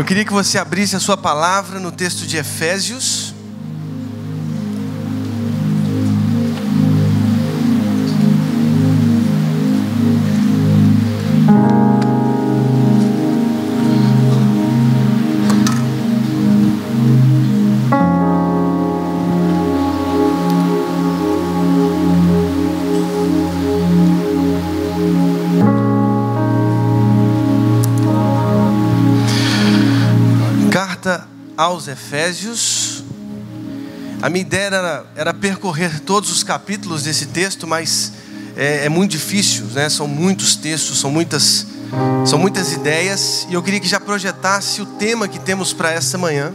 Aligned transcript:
Eu 0.00 0.04
queria 0.06 0.24
que 0.24 0.32
você 0.32 0.56
abrisse 0.56 0.96
a 0.96 0.98
sua 0.98 1.14
palavra 1.14 1.78
no 1.78 1.92
texto 1.92 2.26
de 2.26 2.38
Efésios. 2.38 3.34
Efésios. 31.90 33.04
A 34.22 34.28
minha 34.28 34.42
ideia 34.42 34.66
era, 34.66 35.06
era 35.16 35.34
percorrer 35.34 36.00
todos 36.00 36.30
os 36.30 36.42
capítulos 36.42 37.04
desse 37.04 37.26
texto, 37.26 37.66
mas 37.66 38.12
é, 38.56 38.86
é 38.86 38.88
muito 38.88 39.12
difícil, 39.12 39.64
né? 39.66 39.88
São 39.88 40.06
muitos 40.06 40.56
textos, 40.56 40.98
são 40.98 41.10
muitas, 41.10 41.66
são 42.26 42.38
muitas 42.38 42.72
ideias, 42.72 43.46
e 43.48 43.54
eu 43.54 43.62
queria 43.62 43.80
que 43.80 43.88
já 43.88 43.98
projetasse 43.98 44.82
o 44.82 44.86
tema 44.86 45.26
que 45.26 45.38
temos 45.38 45.72
para 45.72 45.90
essa 45.90 46.18
manhã. 46.18 46.52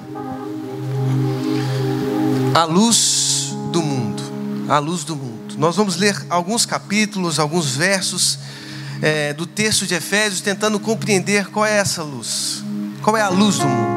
A 2.54 2.64
luz 2.64 3.54
do 3.72 3.82
mundo. 3.82 4.24
A 4.70 4.80
luz 4.80 5.04
do 5.04 5.16
mundo. 5.16 5.56
Nós 5.58 5.76
vamos 5.76 5.96
ler 5.96 6.16
alguns 6.30 6.66
capítulos, 6.66 7.40
alguns 7.40 7.76
versos 7.76 8.40
é, 9.02 9.34
do 9.34 9.46
texto 9.46 9.86
de 9.86 9.96
Efésios, 9.96 10.42
tentando 10.42 10.80
compreender 10.80 11.48
qual 11.48 11.66
é 11.66 11.78
essa 11.78 12.04
luz. 12.04 12.64
Qual 13.02 13.16
é 13.16 13.22
a 13.22 13.30
luz 13.30 13.58
do 13.58 13.68
mundo? 13.68 13.95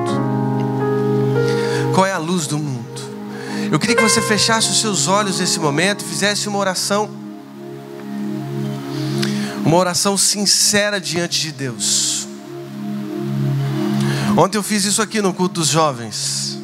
Qual 1.99 2.07
é 2.07 2.13
a 2.13 2.19
luz 2.19 2.47
do 2.47 2.61
mundo? 2.61 3.03
Eu 3.73 3.77
queria 3.81 3.97
que 3.97 4.03
você 4.05 4.23
fechasse 4.23 4.71
os 4.71 4.81
seus 4.81 5.09
olhos 5.09 5.41
nesse 5.41 5.59
momento 5.59 6.05
e 6.05 6.09
fizesse 6.09 6.47
uma 6.47 6.57
oração. 6.57 7.11
Uma 9.67 9.77
oração 9.77 10.17
sincera 10.17 11.01
diante 11.01 11.41
de 11.41 11.51
Deus. 11.51 12.29
Ontem 14.37 14.57
eu 14.57 14.63
fiz 14.63 14.85
isso 14.85 15.03
aqui 15.03 15.21
no 15.21 15.35
culto 15.35 15.59
dos 15.59 15.71
jovens, 15.71 16.57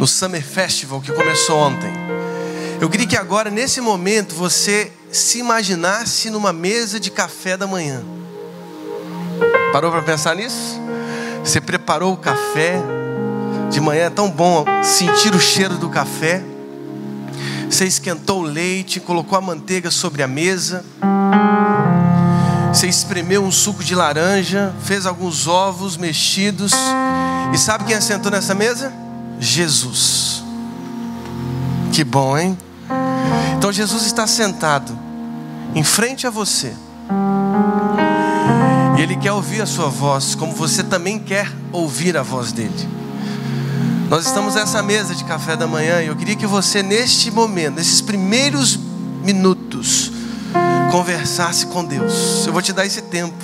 no 0.00 0.06
Summer 0.08 0.44
Festival 0.44 1.00
que 1.00 1.12
começou 1.12 1.56
ontem. 1.58 1.92
Eu 2.80 2.90
queria 2.90 3.06
que 3.06 3.16
agora, 3.16 3.52
nesse 3.52 3.80
momento, 3.80 4.34
você 4.34 4.90
se 5.12 5.38
imaginasse 5.38 6.28
numa 6.28 6.52
mesa 6.52 6.98
de 6.98 7.12
café 7.12 7.56
da 7.56 7.68
manhã. 7.68 8.02
Parou 9.72 9.92
para 9.92 10.02
pensar 10.02 10.34
nisso? 10.34 10.80
Você 11.44 11.60
preparou 11.60 12.14
o 12.14 12.16
café. 12.16 12.82
De 13.70 13.80
manhã 13.80 14.04
é 14.04 14.10
tão 14.10 14.30
bom 14.30 14.64
sentir 14.82 15.34
o 15.34 15.40
cheiro 15.40 15.76
do 15.76 15.88
café. 15.88 16.42
Você 17.68 17.84
esquentou 17.84 18.40
o 18.40 18.44
leite, 18.44 19.00
colocou 19.00 19.36
a 19.36 19.40
manteiga 19.40 19.90
sobre 19.90 20.22
a 20.22 20.28
mesa. 20.28 20.84
Você 22.72 22.86
espremeu 22.86 23.42
um 23.42 23.50
suco 23.50 23.82
de 23.82 23.94
laranja, 23.94 24.74
fez 24.82 25.06
alguns 25.06 25.46
ovos 25.46 25.96
mexidos. 25.96 26.72
E 27.52 27.58
sabe 27.58 27.84
quem 27.84 27.96
assentou 27.96 28.30
nessa 28.30 28.54
mesa? 28.54 28.92
Jesus. 29.40 30.44
Que 31.92 32.04
bom, 32.04 32.36
hein? 32.36 32.56
Então 33.56 33.72
Jesus 33.72 34.04
está 34.04 34.26
sentado 34.26 34.96
em 35.74 35.82
frente 35.82 36.26
a 36.26 36.30
você. 36.30 36.74
E 38.96 39.00
Ele 39.00 39.16
quer 39.16 39.32
ouvir 39.32 39.60
a 39.60 39.66
sua 39.66 39.88
voz, 39.88 40.34
como 40.34 40.52
você 40.52 40.82
também 40.82 41.18
quer 41.18 41.50
ouvir 41.72 42.16
a 42.16 42.22
voz 42.22 42.52
dele. 42.52 43.05
Nós 44.08 44.24
estamos 44.24 44.54
nessa 44.54 44.82
mesa 44.84 45.16
de 45.16 45.24
café 45.24 45.56
da 45.56 45.66
manhã 45.66 46.00
e 46.00 46.06
eu 46.06 46.14
queria 46.14 46.36
que 46.36 46.46
você, 46.46 46.80
neste 46.80 47.28
momento, 47.28 47.74
nesses 47.74 48.00
primeiros 48.00 48.78
minutos, 49.24 50.12
conversasse 50.92 51.66
com 51.66 51.84
Deus. 51.84 52.46
Eu 52.46 52.52
vou 52.52 52.62
te 52.62 52.72
dar 52.72 52.86
esse 52.86 53.02
tempo. 53.02 53.34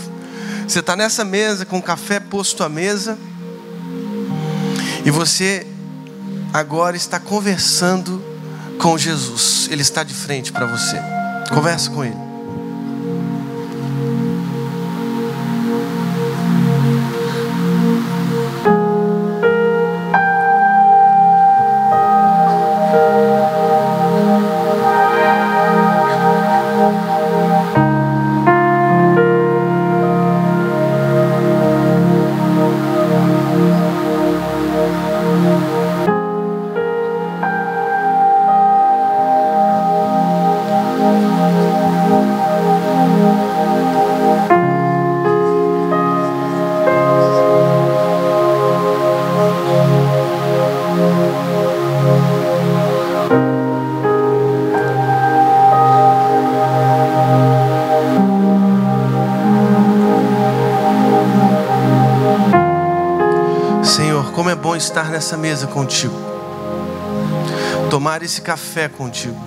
Você 0.66 0.78
está 0.78 0.94
nessa 0.94 1.24
mesa 1.24 1.66
com 1.66 1.78
o 1.78 1.82
café 1.82 2.20
posto 2.20 2.62
à 2.62 2.68
mesa 2.68 3.18
e 5.04 5.10
você 5.10 5.66
agora 6.52 6.96
está 6.96 7.18
conversando 7.18 8.22
com 8.78 8.96
Jesus. 8.96 9.68
Ele 9.68 9.82
está 9.82 10.04
de 10.04 10.14
frente 10.14 10.52
para 10.52 10.66
você. 10.66 10.96
Converse 11.52 11.90
com 11.90 12.04
Ele. 12.04 12.31
Nessa 65.22 65.36
mesa 65.36 65.68
contigo, 65.68 66.16
tomar 67.88 68.24
esse 68.24 68.40
café 68.40 68.88
contigo. 68.88 69.38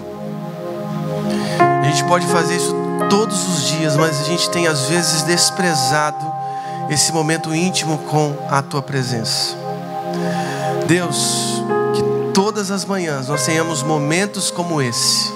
A 1.59 1.85
gente 1.89 2.05
pode 2.05 2.25
fazer 2.27 2.55
isso 2.55 2.73
todos 3.09 3.45
os 3.49 3.63
dias, 3.67 3.97
mas 3.97 4.21
a 4.21 4.23
gente 4.23 4.49
tem 4.51 4.67
às 4.67 4.83
vezes 4.83 5.23
desprezado 5.23 6.25
esse 6.89 7.11
momento 7.11 7.53
íntimo 7.53 7.97
com 8.09 8.33
a 8.49 8.61
tua 8.61 8.81
presença. 8.81 9.53
Deus, 10.87 11.61
que 11.93 12.31
todas 12.33 12.71
as 12.71 12.85
manhãs 12.85 13.27
nós 13.27 13.43
tenhamos 13.43 13.83
momentos 13.83 14.49
como 14.49 14.81
esse, 14.81 15.29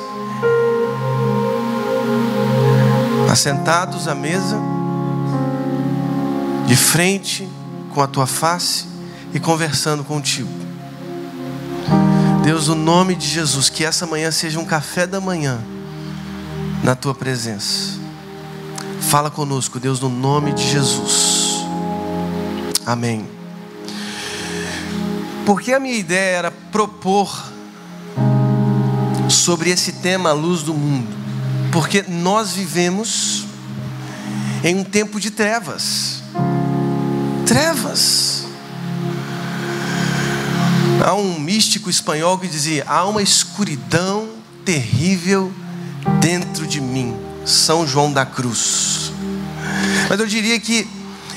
assentados 3.30 4.08
à 4.08 4.16
mesa, 4.16 4.58
de 6.66 6.78
frente 6.78 7.50
com 7.94 8.02
a 8.02 8.08
tua 8.08 8.26
face 8.26 8.89
e 9.34 9.40
conversando 9.40 10.04
contigo. 10.04 10.50
Deus, 12.44 12.68
no 12.68 12.76
nome 12.76 13.16
de 13.16 13.28
Jesus, 13.28 13.70
que 13.70 13.84
essa 13.84 14.08
manhã 14.08 14.32
seja 14.32 14.60
um 14.60 14.66
café 14.66 15.06
da 15.06 15.22
manhã 15.22 15.60
na 16.84 16.96
tua 16.96 17.14
presença. 17.14 18.00
Fala 19.02 19.30
conosco, 19.30 19.80
Deus, 19.80 20.00
no 20.00 20.10
nome 20.10 20.54
de 20.54 20.64
Jesus. 20.64 21.66
Amém. 22.86 23.28
Porque 25.46 25.74
a 25.74 25.80
minha 25.80 25.96
ideia 25.96 26.38
era 26.38 26.52
propor 26.52 27.52
sobre 29.30 29.70
esse 29.70 29.94
tema 29.94 30.30
a 30.30 30.34
luz 30.34 30.64
do 30.64 30.74
mundo, 30.74 31.16
porque 31.72 32.04
nós 32.08 32.52
vivemos 32.52 33.46
em 34.64 34.76
um 34.76 34.84
tempo 34.84 35.20
de 35.20 35.32
trevas. 35.32 36.22
Trevas. 37.46 38.19
Há 41.04 41.14
um 41.14 41.40
místico 41.40 41.90
espanhol 41.90 42.38
que 42.38 42.48
dizia: 42.48 42.84
há 42.88 43.06
uma 43.06 43.22
escuridão 43.22 44.30
terrível 44.66 45.52
dentro 46.20 46.68
de 46.68 46.82
mim, 46.82 47.16
São 47.46 47.88
João 47.88 48.12
da 48.12 48.26
Cruz. 48.26 49.12
Mas 50.10 50.20
eu 50.20 50.26
diria 50.26 50.60
que 50.60 50.88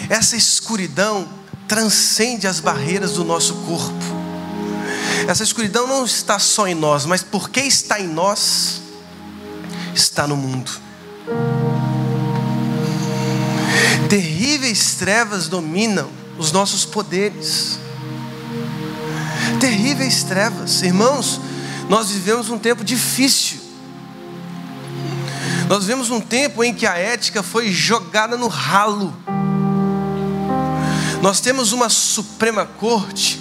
essa 0.08 0.36
escuridão 0.36 1.28
transcende 1.68 2.46
as 2.46 2.60
barreiras 2.60 3.12
do 3.12 3.24
nosso 3.24 3.54
corpo. 3.66 4.22
Essa 5.26 5.42
escuridão 5.42 5.86
não 5.86 6.04
está 6.04 6.38
só 6.38 6.66
em 6.66 6.74
nós, 6.74 7.06
mas 7.06 7.22
porque 7.22 7.60
está 7.60 8.00
em 8.00 8.08
nós, 8.08 8.82
está 9.94 10.26
no 10.26 10.36
mundo. 10.36 10.70
Terríveis 14.08 14.96
trevas 14.96 15.48
dominam 15.48 16.10
os 16.36 16.50
nossos 16.52 16.84
poderes. 16.84 17.78
Terríveis 19.62 20.24
trevas, 20.24 20.82
irmãos, 20.82 21.40
nós 21.88 22.10
vivemos 22.10 22.50
um 22.50 22.58
tempo 22.58 22.82
difícil. 22.82 23.60
Nós 25.68 25.84
vivemos 25.84 26.10
um 26.10 26.20
tempo 26.20 26.64
em 26.64 26.74
que 26.74 26.84
a 26.84 26.98
ética 26.98 27.44
foi 27.44 27.70
jogada 27.70 28.36
no 28.36 28.48
ralo. 28.48 29.16
Nós 31.22 31.38
temos 31.38 31.70
uma 31.70 31.88
Suprema 31.88 32.66
Corte, 32.66 33.40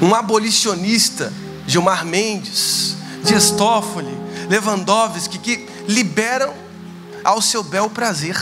um 0.00 0.14
abolicionista, 0.14 1.30
Gilmar 1.66 2.06
Mendes, 2.06 2.96
Dias 3.24 3.50
Toffoli, 3.50 4.16
Lewandowski, 4.48 5.38
que 5.38 5.68
liberam 5.86 6.54
ao 7.22 7.42
seu 7.42 7.62
bel 7.62 7.90
prazer. 7.90 8.38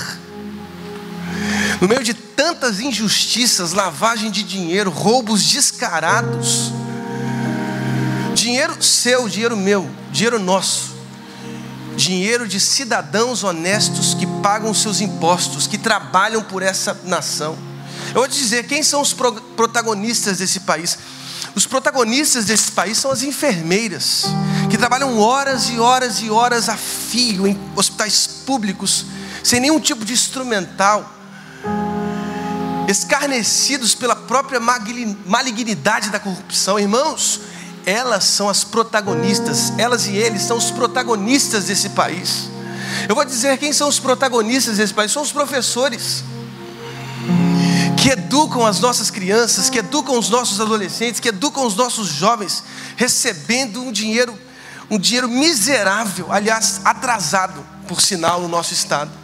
No 1.81 1.89
meio 1.89 2.03
de 2.03 2.15
tantas 2.15 2.81
injustiças, 2.81 3.73
lavagem 3.73 4.31
de 4.31 4.43
dinheiro, 4.43 4.91
roubos 4.91 5.43
descarados, 5.43 6.73
dinheiro 8.35 8.83
seu, 8.83 9.29
dinheiro 9.29 9.57
meu, 9.57 9.89
dinheiro 10.11 10.39
nosso, 10.39 10.95
dinheiro 11.97 12.47
de 12.47 12.59
cidadãos 12.61 13.45
honestos 13.45 14.15
que 14.15 14.27
pagam 14.43 14.73
seus 14.75 15.01
impostos, 15.01 15.67
que 15.67 15.79
trabalham 15.79 16.43
por 16.43 16.63
essa 16.63 16.99
nação. 17.05 17.57
Eu 18.09 18.21
vou 18.21 18.29
te 18.29 18.39
dizer 18.39 18.67
quem 18.67 18.83
são 18.83 19.01
os 19.01 19.15
protagonistas 19.57 20.39
desse 20.39 20.61
país. 20.61 20.99
Os 21.55 21.67
protagonistas 21.67 22.47
desse 22.47 22.73
país 22.73 22.99
são 22.99 23.11
as 23.11 23.23
enfermeiras, 23.23 24.25
que 24.71 24.77
trabalham 24.77 25.19
horas 25.19 25.69
e 25.69 25.79
horas 25.79 26.21
e 26.21 26.29
horas 26.29 26.69
a 26.69 26.77
fio 26.77 27.47
em 27.47 27.59
hospitais 27.77 28.27
públicos, 28.45 29.07
sem 29.43 29.61
nenhum 29.61 29.79
tipo 29.79 30.05
de 30.05 30.13
instrumental, 30.13 31.13
escarnecidos 32.89 33.95
pela 33.95 34.15
própria 34.15 34.61
malignidade 34.61 36.11
da 36.11 36.21
corrupção. 36.21 36.79
Irmãos, 36.79 37.41
elas 37.87 38.25
são 38.25 38.49
as 38.49 38.65
protagonistas, 38.65 39.73
elas 39.79 40.07
e 40.07 40.17
eles 40.17 40.43
são 40.43 40.57
os 40.57 40.71
protagonistas 40.71 41.65
desse 41.65 41.91
país. 41.91 42.49
Eu 43.09 43.15
vou 43.15 43.25
dizer 43.25 43.59
quem 43.59 43.73
são 43.73 43.89
os 43.89 43.99
protagonistas 43.99 44.77
desse 44.77 44.95
país: 44.95 45.13
são 45.13 45.23
os 45.23 45.33
professores 45.33 46.25
que 47.97 48.11
educam 48.11 48.67
as 48.67 48.81
nossas 48.81 49.11
crianças, 49.11 49.71
que 49.71 49.79
educam 49.79 50.19
os 50.19 50.29
nossos 50.29 50.61
adolescentes, 50.61 51.21
que 51.21 51.29
educam 51.29 51.67
os 51.67 51.75
nossos 51.75 52.09
jovens, 52.09 52.63
recebendo 52.97 53.83
um 53.83 53.91
dinheiro, 53.91 54.39
um 54.91 54.99
dinheiro 54.99 55.29
miserável, 55.29 56.31
aliás, 56.31 56.81
atrasado, 56.85 57.65
por 57.89 58.01
sinal, 58.01 58.41
no 58.41 58.49
nosso 58.49 58.73
estado. 58.75 59.24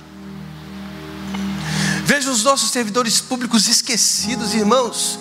Veja 2.11 2.29
os 2.29 2.43
nossos 2.43 2.73
servidores 2.73 3.21
públicos 3.21 3.69
esquecidos, 3.69 4.53
irmãos. 4.53 5.17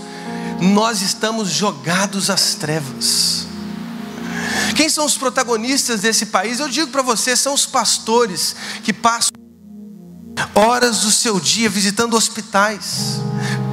Nós 0.60 1.04
estamos 1.04 1.52
jogados 1.52 2.32
às 2.32 2.56
trevas. 2.56 3.46
Quem 4.76 4.90
são 4.90 5.06
os 5.06 5.16
protagonistas 5.16 6.02
desse 6.02 6.26
país? 6.26 6.60
Eu 6.60 6.68
digo 6.68 6.90
para 6.90 7.04
você, 7.04 7.36
são 7.36 7.54
os 7.54 7.68
pastores 7.68 8.56
que 8.84 8.92
passam 8.92 9.30
horas 10.56 11.02
do 11.02 11.12
seu 11.12 11.40
dia 11.40 11.70
visitando 11.70 12.18
hospitais, 12.18 13.22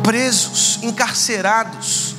presos, 0.03 0.79
encarcerados, 0.83 2.15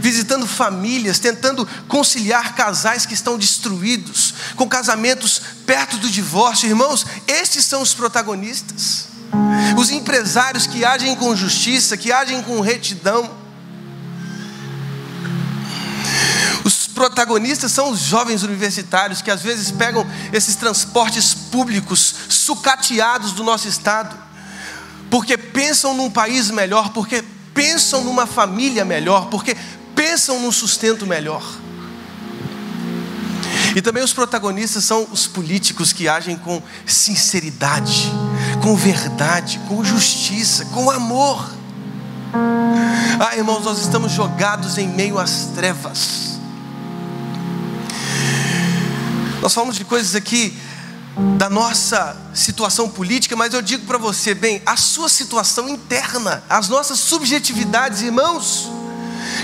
visitando 0.00 0.48
famílias, 0.48 1.20
tentando 1.20 1.64
conciliar 1.86 2.56
casais 2.56 3.06
que 3.06 3.14
estão 3.14 3.38
destruídos, 3.38 4.34
com 4.56 4.68
casamentos 4.68 5.40
perto 5.64 5.96
do 5.98 6.10
divórcio. 6.10 6.68
Irmãos, 6.68 7.06
estes 7.28 7.64
são 7.64 7.80
os 7.80 7.94
protagonistas. 7.94 9.13
Os 9.76 9.90
empresários 9.90 10.66
que 10.66 10.84
agem 10.84 11.14
com 11.16 11.34
justiça, 11.34 11.96
que 11.96 12.12
agem 12.12 12.42
com 12.42 12.60
retidão. 12.60 13.30
Os 16.64 16.86
protagonistas 16.86 17.72
são 17.72 17.90
os 17.90 18.00
jovens 18.00 18.42
universitários 18.42 19.20
que 19.20 19.30
às 19.30 19.42
vezes 19.42 19.70
pegam 19.70 20.06
esses 20.32 20.54
transportes 20.56 21.34
públicos 21.34 22.14
sucateados 22.28 23.32
do 23.32 23.42
nosso 23.42 23.68
estado, 23.68 24.16
porque 25.10 25.36
pensam 25.36 25.94
num 25.94 26.10
país 26.10 26.50
melhor, 26.50 26.90
porque 26.90 27.24
pensam 27.52 28.02
numa 28.04 28.26
família 28.26 28.84
melhor, 28.84 29.28
porque 29.28 29.56
pensam 29.94 30.40
num 30.40 30.52
sustento 30.52 31.06
melhor. 31.06 31.63
E 33.74 33.82
também 33.82 34.04
os 34.04 34.12
protagonistas 34.12 34.84
são 34.84 35.08
os 35.10 35.26
políticos 35.26 35.92
que 35.92 36.08
agem 36.08 36.36
com 36.36 36.62
sinceridade, 36.86 38.12
com 38.62 38.76
verdade, 38.76 39.60
com 39.66 39.84
justiça, 39.84 40.66
com 40.66 40.90
amor. 40.90 41.52
Ah, 43.18 43.36
irmãos, 43.36 43.64
nós 43.64 43.80
estamos 43.80 44.12
jogados 44.12 44.78
em 44.78 44.88
meio 44.88 45.18
às 45.18 45.46
trevas. 45.54 46.38
Nós 49.42 49.52
falamos 49.52 49.76
de 49.76 49.84
coisas 49.84 50.14
aqui 50.14 50.56
da 51.36 51.50
nossa 51.50 52.16
situação 52.32 52.88
política, 52.88 53.36
mas 53.36 53.54
eu 53.54 53.62
digo 53.62 53.86
para 53.86 53.98
você, 53.98 54.34
bem, 54.34 54.62
a 54.64 54.76
sua 54.76 55.08
situação 55.08 55.68
interna, 55.68 56.42
as 56.48 56.68
nossas 56.68 57.00
subjetividades, 57.00 58.02
irmãos. 58.02 58.70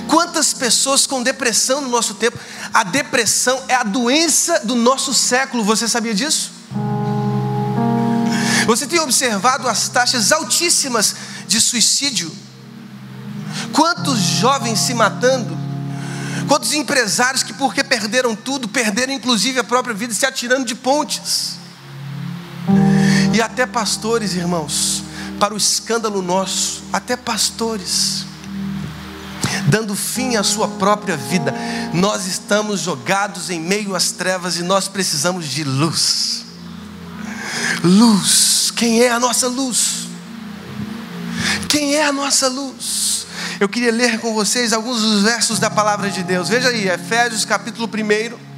Quantas 0.09 0.53
pessoas 0.53 1.07
com 1.07 1.23
depressão 1.23 1.81
no 1.81 1.89
nosso 1.89 2.15
tempo? 2.15 2.39
A 2.73 2.85
depressão 2.85 3.63
é 3.69 3.75
a 3.75 3.83
doença 3.83 4.61
do 4.61 4.75
nosso 4.75 5.13
século, 5.13 5.65
você 5.65 5.89
sabia 5.89 6.15
disso? 6.15 6.53
Você 8.67 8.87
tem 8.87 9.01
observado 9.01 9.69
as 9.69 9.89
taxas 9.89 10.31
altíssimas 10.31 11.17
de 11.49 11.61
suicídio? 11.61 12.31
Quantos 13.73 14.19
jovens 14.19 14.79
se 14.79 14.95
matando? 14.95 15.59
Quantos 16.47 16.73
empresários 16.73 17.43
que, 17.43 17.53
porque 17.53 17.83
perderam 17.83 18.37
tudo, 18.37 18.69
perderam 18.69 19.13
inclusive 19.13 19.59
a 19.59 19.65
própria 19.65 19.95
vida, 19.95 20.15
se 20.15 20.25
atirando 20.25 20.65
de 20.65 20.75
pontes. 20.75 21.57
E 23.33 23.43
até 23.43 23.67
pastores, 23.67 24.35
irmãos, 24.35 25.03
para 25.39 25.55
o 25.55 25.57
escândalo 25.57 26.23
nosso, 26.23 26.83
até 26.93 27.17
pastores, 27.17 28.25
dando 29.67 29.95
fim 29.95 30.37
à 30.37 30.43
sua 30.43 30.69
própria 30.69 31.17
vida. 31.17 31.55
Nós 31.93 32.27
estamos 32.27 32.81
jogados 32.81 33.51
em 33.51 33.61
meio 33.61 33.95
às 33.95 34.11
trevas 34.11 34.57
e 34.57 34.63
nós 34.63 34.89
precisamos 34.89 35.47
de 35.47 35.65
luz. 35.65 36.45
Luz, 37.83 38.73
quem 38.77 39.03
é 39.03 39.11
a 39.11 39.19
nossa 39.19 39.49
luz? 39.49 40.09
Quem 41.69 41.95
é 41.95 42.05
a 42.05 42.13
nossa 42.13 42.49
luz? 42.49 43.27
Eu 43.59 43.69
queria 43.69 43.93
ler 43.93 44.19
com 44.21 44.35
vocês 44.35 44.73
alguns 44.73 45.01
dos 45.01 45.23
versos 45.23 45.59
da 45.59 45.71
palavra 45.71 46.11
de 46.11 46.23
Deus. 46.23 46.49
Veja 46.49 46.69
aí, 46.69 46.89
Efésios 46.89 47.45
capítulo 47.45 47.89
1. 47.89 48.51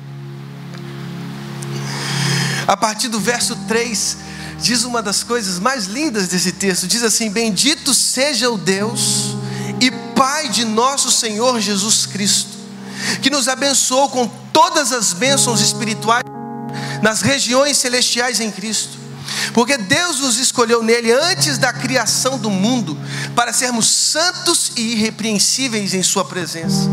A 2.67 2.77
partir 2.77 3.09
do 3.09 3.19
verso 3.19 3.57
3, 3.69 4.17
diz 4.61 4.85
uma 4.85 5.03
das 5.03 5.23
coisas 5.23 5.59
mais 5.59 5.87
lindas 5.87 6.29
desse 6.29 6.53
texto: 6.53 6.87
diz 6.87 7.03
assim: 7.03 7.31
Bendito 7.31 7.93
seja 7.93 8.51
o 8.51 8.57
Deus 8.57 9.37
Pai 10.23 10.49
de 10.49 10.65
nosso 10.65 11.11
Senhor 11.11 11.59
Jesus 11.59 12.07
Cristo, 12.07 12.57
que 13.21 13.29
nos 13.29 13.49
abençoou 13.49 14.09
com 14.09 14.29
todas 14.53 14.93
as 14.93 15.13
bênçãos 15.13 15.61
espirituais 15.61 16.23
nas 17.03 17.23
regiões 17.23 17.77
celestiais 17.77 18.39
em 18.39 18.49
Cristo 18.49 19.03
porque 19.53 19.77
Deus 19.77 20.21
nos 20.21 20.39
escolheu 20.39 20.81
nele 20.81 21.11
antes 21.11 21.59
da 21.59 21.73
criação 21.73 22.39
do 22.39 22.51
mundo 22.51 22.97
para 23.35 23.53
sermos 23.53 23.89
santos 23.89 24.71
e 24.77 24.93
irrepreensíveis 24.93 25.93
em 25.93 26.05
Sua 26.05 26.25
presença. 26.25 26.89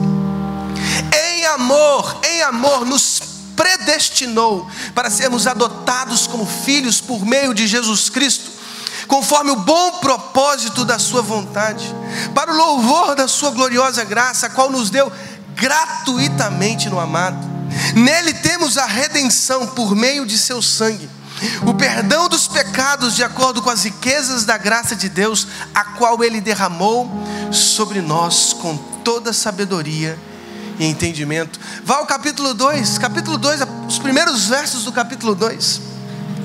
Em 1.14 1.46
amor, 1.46 2.20
em 2.24 2.42
amor, 2.42 2.84
nos 2.84 3.22
predestinou 3.56 4.68
para 4.96 5.12
sermos 5.12 5.46
adotados 5.46 6.26
como 6.26 6.48
filhos 6.48 7.00
por 7.00 7.24
meio 7.24 7.54
de 7.54 7.68
Jesus 7.68 8.10
Cristo, 8.10 8.50
conforme 9.08 9.52
o 9.52 9.56
bom 9.56 10.00
propósito 10.00 10.84
da 10.84 10.98
Sua 10.98 11.22
vontade, 11.22 11.94
para 12.34 12.54
o 12.54 12.58
louvor 12.58 13.16
da 13.16 13.28
Sua 13.28 13.52
gloriosa 13.52 14.04
graça, 14.04 14.48
a 14.48 14.50
qual 14.50 14.72
nos 14.72 14.90
deu 14.90 15.12
gratuitamente 15.56 16.90
no 16.90 17.00
amado. 17.00 17.38
Nele 17.96 18.34
temos 18.34 18.78
a 18.78 18.86
redenção 18.86 19.68
por 19.68 19.96
meio 19.96 20.26
de 20.26 20.38
Seu 20.38 20.62
sangue 20.62 21.10
o 21.66 21.74
perdão 21.74 22.28
dos 22.28 22.48
pecados 22.48 23.16
de 23.16 23.24
acordo 23.24 23.62
com 23.62 23.70
as 23.70 23.84
riquezas 23.84 24.46
da 24.46 24.58
graça 24.58 24.96
de 24.96 25.10
Deus, 25.10 25.48
a 25.74 25.84
qual 25.84 26.24
Ele 26.24 26.42
derramou 26.42 27.10
sobre 27.52 28.02
nós 28.02 28.54
com 28.54 28.78
toda 29.04 29.32
sabedoria 29.32 30.18
e 30.78 30.86
entendimento. 30.86 31.60
Vá 31.84 31.98
ao 31.98 32.06
capítulo 32.06 32.54
2, 32.54 32.98
capítulo 32.98 33.38
2, 33.38 33.62
os 33.88 34.00
primeiros 34.00 34.48
versos 34.48 34.84
do 34.84 34.92
capítulo 34.92 35.36
2. 35.36 35.82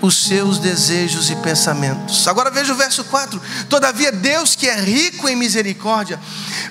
os 0.00 0.24
seus 0.24 0.58
desejos 0.58 1.30
e 1.30 1.36
pensamentos. 1.36 2.26
Agora 2.28 2.50
veja 2.50 2.72
o 2.72 2.76
verso 2.76 3.04
4: 3.04 3.40
Todavia, 3.68 4.12
Deus, 4.12 4.54
que 4.54 4.68
é 4.68 4.80
rico 4.80 5.28
em 5.28 5.36
misericórdia, 5.36 6.20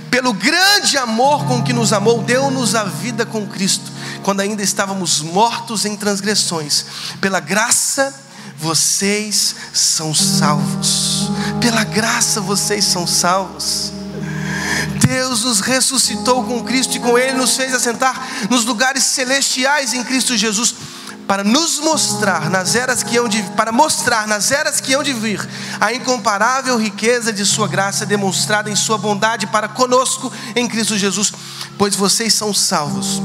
pelo 0.09 0.33
grande 0.33 0.97
amor 0.97 1.45
com 1.45 1.63
que 1.63 1.73
nos 1.73 1.91
amou, 1.91 2.23
deu-nos 2.23 2.75
a 2.75 2.83
vida 2.83 3.25
com 3.25 3.47
Cristo, 3.47 3.91
quando 4.23 4.41
ainda 4.41 4.63
estávamos 4.63 5.21
mortos 5.21 5.85
em 5.85 5.95
transgressões, 5.95 6.85
pela 7.19 7.39
graça 7.39 8.13
vocês 8.57 9.55
são 9.73 10.13
salvos. 10.13 11.29
Pela 11.59 11.83
graça 11.83 12.39
vocês 12.39 12.85
são 12.85 13.05
salvos. 13.05 13.91
Deus 15.05 15.43
nos 15.43 15.59
ressuscitou 15.59 16.43
com 16.43 16.63
Cristo 16.63 16.95
e 16.95 16.99
com 16.99 17.17
Ele 17.17 17.33
nos 17.33 17.55
fez 17.55 17.73
assentar 17.73 18.47
nos 18.49 18.65
lugares 18.65 19.03
celestiais 19.03 19.93
em 19.93 20.03
Cristo 20.03 20.37
Jesus 20.37 20.73
para 21.27 21.43
nos 21.43 21.79
mostrar 21.79 22.49
nas 22.49 22.75
eras 22.75 23.03
que 23.03 23.17
hão 23.17 23.27
de 23.27 23.41
para 23.55 23.71
mostrar 23.71 24.27
nas 24.27 24.51
eras 24.51 24.79
que 24.79 24.93
hão 24.93 25.03
de 25.03 25.13
vir 25.13 25.47
a 25.79 25.93
incomparável 25.93 26.77
riqueza 26.77 27.33
de 27.33 27.45
sua 27.45 27.67
graça 27.67 28.05
demonstrada 28.05 28.69
em 28.69 28.75
sua 28.75 28.97
bondade 28.97 29.47
para 29.47 29.67
conosco 29.67 30.31
em 30.55 30.67
Cristo 30.67 30.97
Jesus, 30.97 31.33
pois 31.77 31.95
vocês 31.95 32.33
são 32.33 32.53
salvos 32.53 33.21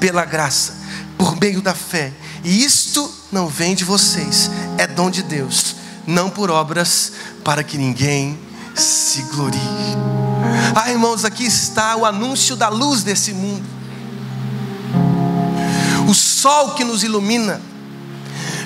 pela 0.00 0.24
graça, 0.24 0.74
por 1.16 1.38
meio 1.38 1.62
da 1.62 1.74
fé. 1.74 2.12
E 2.42 2.64
isto 2.64 3.12
não 3.30 3.46
vem 3.46 3.74
de 3.74 3.84
vocês, 3.84 4.50
é 4.78 4.86
dom 4.86 5.10
de 5.10 5.22
Deus, 5.22 5.76
não 6.06 6.28
por 6.28 6.50
obras 6.50 7.12
para 7.44 7.62
que 7.62 7.78
ninguém 7.78 8.38
se 8.74 9.22
glorie. 9.22 9.60
Ah, 10.74 10.90
irmãos, 10.90 11.24
aqui 11.24 11.44
está 11.44 11.94
o 11.94 12.04
anúncio 12.04 12.56
da 12.56 12.68
luz 12.68 13.04
desse 13.04 13.32
mundo 13.32 13.81
sol 16.42 16.74
que 16.74 16.82
nos 16.82 17.04
ilumina, 17.04 17.62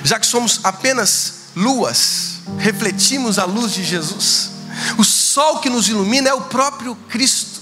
já 0.03 0.19
que 0.19 0.25
somos 0.25 0.61
apenas 0.63 1.33
luas, 1.55 2.39
refletimos 2.57 3.37
a 3.37 3.45
luz 3.45 3.71
de 3.73 3.83
Jesus. 3.83 4.49
O 4.97 5.03
sol 5.03 5.59
que 5.59 5.69
nos 5.69 5.87
ilumina 5.87 6.29
é 6.29 6.33
o 6.33 6.41
próprio 6.41 6.95
Cristo, 7.07 7.61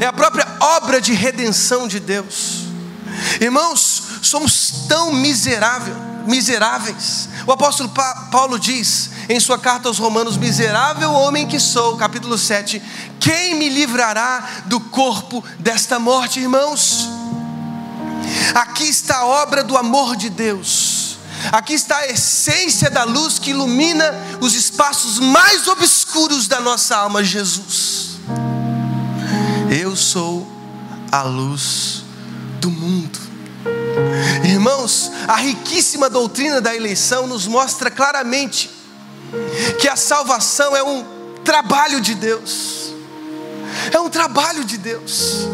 é 0.00 0.06
a 0.06 0.12
própria 0.12 0.46
obra 0.60 1.00
de 1.00 1.12
redenção 1.12 1.88
de 1.88 1.98
Deus. 1.98 2.66
Irmãos, 3.40 4.02
somos 4.22 4.86
tão 4.88 5.12
miserável, 5.12 5.96
miseráveis. 6.24 7.28
O 7.48 7.52
apóstolo 7.52 7.90
Paulo 8.30 8.60
diz 8.60 9.10
em 9.28 9.40
sua 9.40 9.58
carta 9.58 9.88
aos 9.88 9.98
Romanos: 9.98 10.36
Miserável 10.36 11.12
homem 11.12 11.48
que 11.48 11.58
sou, 11.58 11.96
capítulo 11.96 12.38
7, 12.38 12.80
quem 13.18 13.56
me 13.56 13.68
livrará 13.68 14.62
do 14.66 14.78
corpo 14.78 15.42
desta 15.58 15.98
morte, 15.98 16.38
irmãos? 16.38 17.17
Aqui 18.54 18.84
está 18.84 19.18
a 19.18 19.26
obra 19.26 19.62
do 19.62 19.76
amor 19.76 20.16
de 20.16 20.30
Deus. 20.30 21.18
Aqui 21.52 21.74
está 21.74 21.98
a 21.98 22.08
essência 22.08 22.90
da 22.90 23.04
luz 23.04 23.38
que 23.38 23.50
ilumina 23.50 24.14
os 24.40 24.54
espaços 24.54 25.18
mais 25.18 25.68
obscuros 25.68 26.48
da 26.48 26.60
nossa 26.60 26.96
alma, 26.96 27.22
Jesus. 27.22 28.18
Eu 29.70 29.94
sou 29.94 30.50
a 31.12 31.22
luz 31.22 32.02
do 32.60 32.70
mundo. 32.70 33.18
Irmãos, 34.44 35.10
a 35.26 35.36
riquíssima 35.36 36.08
doutrina 36.08 36.60
da 36.60 36.74
eleição 36.74 37.26
nos 37.26 37.46
mostra 37.46 37.90
claramente 37.90 38.70
que 39.80 39.88
a 39.88 39.96
salvação 39.96 40.74
é 40.74 40.82
um 40.82 41.04
trabalho 41.44 42.00
de 42.00 42.14
Deus. 42.14 42.92
É 43.92 44.00
um 44.00 44.08
trabalho 44.08 44.64
de 44.64 44.76
Deus. 44.76 45.46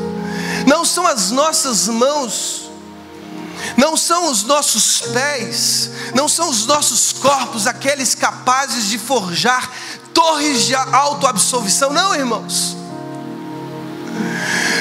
Não 0.66 0.84
são 0.84 1.06
as 1.06 1.30
nossas 1.30 1.88
mãos 1.88 2.63
não 3.76 3.96
são 3.96 4.30
os 4.30 4.44
nossos 4.44 5.00
pés, 5.12 5.90
não 6.14 6.28
são 6.28 6.50
os 6.50 6.66
nossos 6.66 7.12
corpos 7.12 7.66
aqueles 7.66 8.14
capazes 8.14 8.86
de 8.86 8.98
forjar 8.98 9.70
torres 10.14 10.64
de 10.64 10.74
autoabsolvição, 10.74 11.92
não, 11.92 12.14
irmãos. 12.14 12.76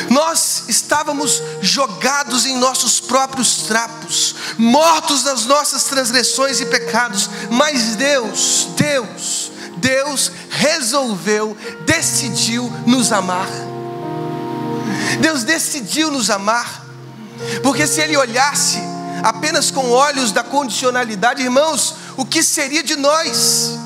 Nós 0.10 0.66
estávamos 0.68 1.42
jogados 1.60 2.46
em 2.46 2.56
nossos 2.58 3.00
próprios 3.00 3.64
trapos, 3.64 4.36
mortos 4.58 5.24
nas 5.24 5.46
nossas 5.46 5.86
transgressões 5.86 6.62
e 6.62 6.68
pecados, 6.68 7.30
mas 7.50 7.96
Deus, 7.96 8.68
Deus, 8.78 9.52
Deus 9.78 10.32
resolveu, 10.50 11.58
decidiu 11.86 12.72
nos 12.86 13.12
amar. 13.12 13.48
Deus 15.20 15.44
decidiu 15.44 16.12
nos 16.12 16.30
amar 16.30 16.83
porque 17.62 17.88
se 17.88 18.02
ele 18.02 18.18
olhasse 18.18 18.80
apenas 19.24 19.72
com 19.72 19.90
olhos 19.90 20.32
da 20.32 20.44
condicionalidade, 20.44 21.42
irmãos, 21.42 21.96
o 22.18 22.26
que 22.26 22.44
seria 22.44 22.84
de 22.84 22.96
nós? 22.96 23.78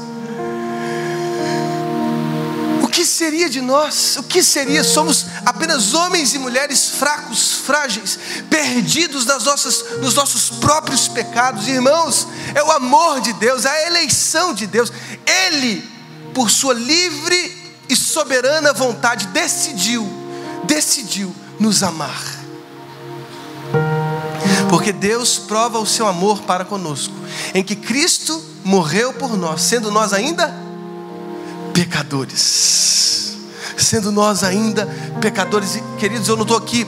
O 2.81 2.87
que 2.87 3.05
seria 3.05 3.49
de 3.49 3.61
nós? 3.61 4.17
O 4.17 4.23
que 4.23 4.41
seria? 4.41 4.83
Somos 4.83 5.25
apenas 5.45 5.93
homens 5.93 6.33
e 6.33 6.39
mulheres 6.39 6.89
fracos, 6.89 7.53
frágeis, 7.65 8.17
perdidos 8.49 9.25
nas 9.25 9.43
nossas, 9.43 9.99
nos 9.99 10.15
nossos 10.15 10.49
próprios 10.49 11.07
pecados. 11.07 11.67
Irmãos, 11.67 12.27
é 12.55 12.63
o 12.63 12.71
amor 12.71 13.21
de 13.21 13.33
Deus, 13.33 13.65
a 13.65 13.87
eleição 13.87 14.53
de 14.53 14.65
Deus. 14.65 14.91
Ele, 15.25 15.87
por 16.33 16.49
sua 16.49 16.73
livre 16.73 17.75
e 17.89 17.95
soberana 17.95 18.73
vontade, 18.73 19.27
decidiu, 19.27 20.07
decidiu 20.65 21.35
nos 21.59 21.83
amar. 21.83 22.36
Porque 24.69 24.91
Deus 24.91 25.37
prova 25.37 25.79
o 25.79 25.85
seu 25.85 26.07
amor 26.07 26.41
para 26.41 26.65
conosco, 26.65 27.13
em 27.53 27.63
que 27.63 27.75
Cristo 27.75 28.43
morreu 28.63 29.13
por 29.13 29.37
nós, 29.37 29.61
sendo 29.61 29.91
nós 29.91 30.13
ainda 30.13 30.53
pecadores. 31.73 33.35
Sendo 33.77 34.11
nós 34.11 34.43
ainda 34.43 34.87
pecadores, 35.21 35.75
e 35.75 35.83
queridos, 35.99 36.27
eu 36.27 36.35
não 36.35 36.43
estou 36.43 36.57
aqui. 36.57 36.87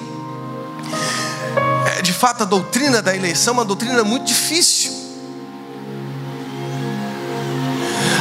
É, 1.98 2.02
de 2.02 2.12
fato, 2.12 2.42
a 2.42 2.46
doutrina 2.46 3.02
da 3.02 3.16
eleição 3.16 3.54
é 3.54 3.58
uma 3.58 3.66
doutrina 3.66 4.04
muito 4.04 4.26
difícil. 4.26 5.00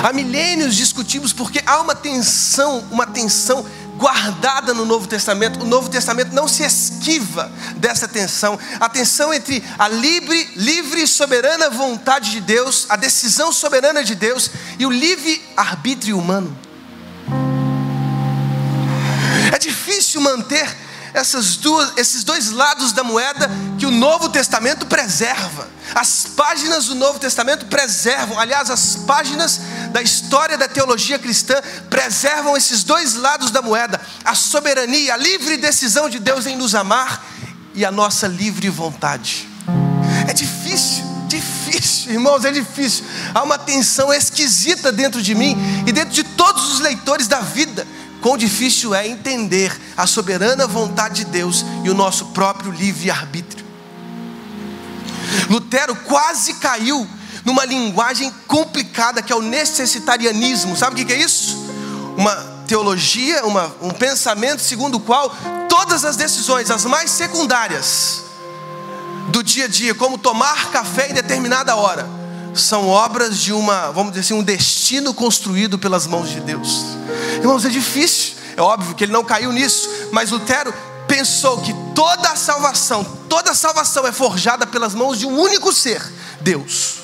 Há 0.03 0.13
milênios 0.13 0.77
discutimos 0.77 1.33
porque 1.33 1.61
há 1.67 1.81
uma 1.81 1.95
tensão, 1.95 2.85
uma 2.91 3.07
tensão 3.07 3.65
guardada 3.99 4.73
no 4.73 4.87
Novo 4.87 5.09
Testamento. 5.09 5.61
O 5.61 5.67
Novo 5.67 5.91
Testamento 5.91 6.33
não 6.33 6.47
se 6.47 6.63
esquiva 6.63 7.53
dessa 7.77 8.07
tensão. 8.07 8.59
A 8.79 8.89
tensão 8.89 9.35
entre 9.35 9.63
a 9.79 9.89
livre, 9.89 10.51
livre 10.55 11.03
e 11.03 11.07
soberana 11.07 11.69
vontade 11.69 12.31
de 12.31 12.41
Deus, 12.41 12.87
a 12.89 12.97
decisão 12.97 13.53
soberana 13.53 14.05
de 14.05 14.15
Deus 14.15 14.51
e 14.79 14.87
o 14.87 14.91
livre 14.91 15.43
arbítrio 15.57 16.17
humano. 16.17 16.57
É 19.53 19.59
difícil 19.59 20.21
manter 20.21 20.88
essas 21.15 21.57
duas, 21.57 21.93
esses 21.97 22.25
dois 22.25 22.51
lados 22.51 22.93
da 22.93 23.03
moeda 23.03 23.51
que 23.79 23.87
o 23.87 23.91
Novo 23.91 24.29
Testamento 24.29 24.87
preserva. 24.87 25.69
As 25.95 26.27
páginas 26.37 26.87
do 26.87 26.95
Novo 26.95 27.19
Testamento 27.19 27.67
preservam, 27.67 28.39
aliás, 28.39 28.71
as 28.71 28.97
páginas 28.97 29.61
da 29.91 30.03
história 30.03 30.59
da 30.59 30.69
teologia 30.69 31.19
cristã 31.19 31.55
preservam 31.89 32.57
esses 32.57 32.85
dois 32.85 33.15
lados 33.15 33.51
da 33.51 33.63
moeda: 33.63 34.01
a 34.25 34.35
soberania, 34.35 35.15
a 35.15 35.17
livre 35.17 35.57
decisão 35.57 36.09
de 36.11 36.19
Deus 36.19 36.47
em 36.47 36.57
nos 36.57 36.75
amar 36.75 37.25
e 37.75 37.85
a 37.85 37.91
nossa 37.91 38.27
livre 38.27 38.69
vontade. 38.69 39.49
É 40.29 40.33
difícil, 40.35 41.05
difícil, 41.27 42.13
irmãos, 42.13 42.45
é 42.45 42.53
difícil. 42.53 43.05
Há 43.35 43.43
uma 43.43 43.59
tensão 43.59 44.13
esquisita 44.13 44.93
dentro 44.93 45.23
de 45.23 45.35
mim 45.35 45.57
e 45.87 45.93
dentro 45.93 46.13
de 46.13 46.23
todos 46.23 46.73
os 46.73 46.81
leitores 46.81 47.27
da 47.27 47.41
vida 47.41 47.87
Quão 48.21 48.37
difícil 48.37 48.95
é 48.95 49.07
entender 49.07 49.79
a 49.97 50.07
soberana 50.07 50.67
vontade 50.67 51.25
de 51.25 51.31
Deus 51.31 51.65
e 51.85 51.91
o 51.91 51.95
nosso 51.95 52.27
próprio 52.27 52.73
livre-arbítrio. 52.73 53.65
Lutero 55.49 55.95
quase 55.97 56.55
caiu 56.55 57.07
numa 57.45 57.65
linguagem 57.65 58.33
complicada 58.47 59.23
que 59.23 59.33
é 59.33 59.37
o 59.37 59.43
necessitarianismo. 59.43 60.77
Sabe 60.77 61.01
o 61.01 61.07
que 61.07 61.13
é 61.13 61.17
isso? 61.17 61.57
Uma 62.17 62.35
teologia, 62.67 63.45
uma, 63.47 63.75
um 63.81 63.91
pensamento 63.91 64.61
segundo 64.61 64.97
o 64.97 65.01
qual 65.01 65.35
todas 65.69 66.05
as 66.05 66.17
decisões, 66.17 66.71
as 66.71 66.85
mais 66.85 67.11
secundárias 67.11 68.25
do 69.31 69.43
dia 69.43 69.67
a 69.67 69.69
dia, 69.69 69.95
como 69.95 70.19
tomar 70.19 70.71
café 70.71 71.11
em 71.11 71.15
determinada 71.15 71.77
hora, 71.77 72.18
são 72.59 72.89
obras 72.89 73.39
de 73.39 73.53
uma, 73.53 73.91
vamos 73.93 74.13
dizer 74.13 74.21
assim, 74.21 74.35
um 74.35 74.43
destino 74.43 75.15
construído 75.15 75.79
pelas 75.79 76.07
mãos 76.07 76.29
de 76.29 76.41
Deus. 76.41 76.85
Irmãos, 77.37 77.65
é 77.65 77.69
difícil, 77.69 78.35
é 78.57 78.63
óbvio 78.63 78.95
que 78.95 79.05
ele 79.05 79.13
não 79.13 79.25
caiu 79.25 79.53
nisso, 79.53 79.89
mas 80.13 80.31
Lutero 80.31 80.73
pensou 81.07 81.59
que 81.61 81.75
toda 81.95 82.31
a 82.31 82.37
salvação, 82.37 83.05
toda 83.29 83.51
a 83.51 83.55
salvação 83.55 84.07
é 84.07 84.13
forjada 84.13 84.67
pelas 84.67 84.95
mãos 84.95 85.19
de 85.19 85.27
um 85.27 85.39
único 85.39 85.73
ser, 85.73 86.03
Deus. 86.41 86.99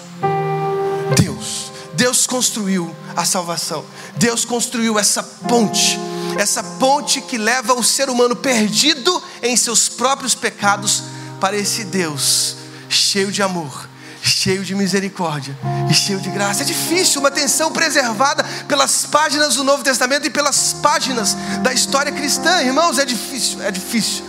Deus. 1.20 1.72
Deus 1.94 2.26
construiu 2.26 2.94
a 3.16 3.24
salvação. 3.24 3.84
Deus 4.16 4.44
construiu 4.44 4.98
essa 4.98 5.22
ponte, 5.22 5.98
essa 6.38 6.62
ponte 6.62 7.20
que 7.20 7.38
leva 7.38 7.72
o 7.74 7.84
ser 7.84 8.10
humano 8.10 8.34
perdido 8.34 9.22
em 9.42 9.56
seus 9.56 9.88
próprios 9.88 10.34
pecados 10.34 11.04
para 11.40 11.56
esse 11.56 11.84
Deus 11.84 12.56
cheio 12.88 13.30
de 13.32 13.42
amor 13.42 13.88
cheio 14.24 14.64
de 14.64 14.74
misericórdia 14.74 15.56
e 15.90 15.92
cheio 15.94 16.18
de 16.18 16.30
graça. 16.30 16.62
É 16.62 16.64
difícil, 16.64 17.20
uma 17.20 17.28
atenção 17.28 17.70
preservada 17.70 18.42
pelas 18.66 19.04
páginas 19.04 19.56
do 19.56 19.62
Novo 19.62 19.84
Testamento 19.84 20.26
e 20.26 20.30
pelas 20.30 20.72
páginas 20.72 21.36
da 21.62 21.74
história 21.74 22.10
cristã, 22.10 22.62
irmãos, 22.62 22.98
é 22.98 23.04
difícil, 23.04 23.62
é 23.62 23.70
difícil. 23.70 24.24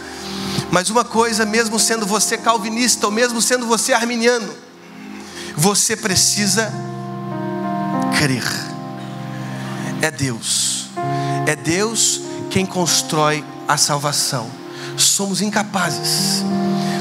Mas 0.69 0.89
uma 0.89 1.05
coisa, 1.05 1.45
mesmo 1.45 1.79
sendo 1.79 2.05
você 2.05 2.37
calvinista, 2.37 3.05
ou 3.05 3.11
mesmo 3.11 3.41
sendo 3.41 3.65
você 3.65 3.93
arminiano, 3.93 4.53
você 5.55 5.95
precisa 5.95 6.73
crer. 8.19 8.43
É 10.01 10.11
Deus, 10.11 10.87
é 11.47 11.55
Deus 11.55 12.21
quem 12.49 12.65
constrói 12.65 13.45
a 13.65 13.77
salvação. 13.77 14.64
Somos 14.97 15.41
incapazes, 15.41 16.43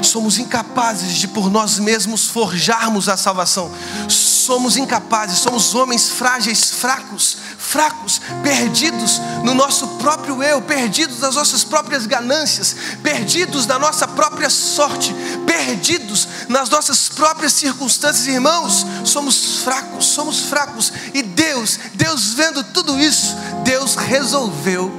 somos 0.03 0.39
incapazes 0.39 1.17
de 1.17 1.29
por 1.29 1.51
nós 1.51 1.79
mesmos 1.79 2.27
forjarmos 2.27 3.09
a 3.09 3.17
salvação. 3.17 3.71
Somos 4.09 4.77
incapazes, 4.77 5.39
somos 5.39 5.75
homens 5.75 6.11
frágeis, 6.11 6.71
fracos, 6.71 7.39
fracos, 7.57 8.21
perdidos 8.43 9.19
no 9.43 9.55
nosso 9.55 9.89
próprio 9.97 10.43
eu, 10.43 10.61
perdidos 10.61 11.21
nas 11.21 11.35
nossas 11.35 11.65
próprias 11.65 12.05
ganâncias, 12.05 12.77
perdidos 13.03 13.67
na 13.67 13.79
nossa 13.79 14.07
própria 14.07 14.51
sorte, 14.51 15.15
perdidos 15.47 16.29
nas 16.49 16.69
nossas 16.69 17.09
próprias 17.09 17.55
circunstâncias, 17.55 18.27
irmãos. 18.27 18.85
Somos 19.05 19.63
fracos, 19.63 20.05
somos 20.07 20.41
fracos, 20.41 20.93
e 21.15 21.23
Deus, 21.23 21.79
Deus 21.95 22.35
vendo 22.35 22.63
tudo 22.65 23.01
isso, 23.01 23.35
Deus 23.65 23.95
resolveu 23.95 24.93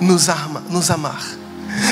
nos, 0.00 0.28
arma, 0.28 0.60
nos 0.68 0.90
amar. 0.90 1.39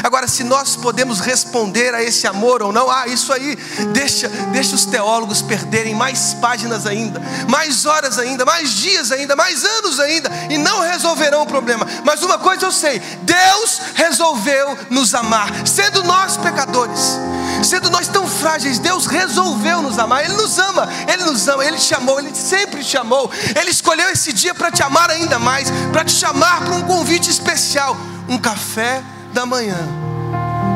Agora, 0.02 0.26
se 0.26 0.44
nós 0.44 0.76
podemos 0.76 1.20
responder 1.20 1.94
a 1.94 2.02
esse 2.02 2.26
amor 2.26 2.62
ou 2.62 2.73
não, 2.73 2.90
ah, 2.90 3.06
isso 3.06 3.32
aí, 3.32 3.56
deixa, 3.92 4.28
deixa 4.52 4.75
os 4.75 4.87
teólogos 4.87 5.42
perderem 5.42 5.94
mais 5.94 6.35
páginas 6.35 6.87
ainda, 6.87 7.20
mais 7.49 7.87
horas 7.87 8.18
ainda, 8.18 8.44
mais 8.44 8.70
dias 8.70 9.11
ainda, 9.11 9.35
mais 9.35 9.64
anos 9.64 10.00
ainda, 10.00 10.30
e 10.50 10.58
não 10.58 10.80
resolverão 10.80 11.42
o 11.42 11.47
problema. 11.47 11.87
Mas 12.04 12.23
uma 12.23 12.38
coisa 12.38 12.66
eu 12.66 12.73
sei: 12.73 13.00
Deus 13.23 13.80
resolveu 13.94 14.76
nos 14.90 15.14
amar, 15.14 15.49
sendo 15.66 16.02
nós 16.04 16.37
pecadores, 16.37 17.18
sendo 17.62 17.90
nós 17.90 18.08
tão 18.08 18.26
frágeis, 18.26 18.78
Deus 18.78 19.06
resolveu 19.06 19.82
nos 19.82 19.99
amar, 19.99 20.25
Ele 20.25 20.35
nos 20.35 20.58
ama, 20.58 20.88
Ele 21.06 21.25
nos 21.25 21.47
ama, 21.49 21.64
Ele 21.64 21.76
te 21.76 21.94
amou, 21.94 22.18
Ele 22.18 22.35
sempre 22.35 22.85
te 22.85 22.97
amou, 22.97 23.30
Ele 23.58 23.70
escolheu 23.70 24.08
esse 24.11 24.32
dia 24.32 24.54
para 24.54 24.70
te 24.70 24.82
amar 24.82 25.11
ainda 25.11 25.38
mais, 25.38 25.70
para 25.92 26.04
te 26.04 26.12
chamar 26.12 26.64
para 26.64 26.75
um 26.75 26.82
convite 26.82 27.30
especial 27.30 27.97
um 28.28 28.38
café 28.38 29.02
da 29.32 29.47
manhã, 29.47 29.76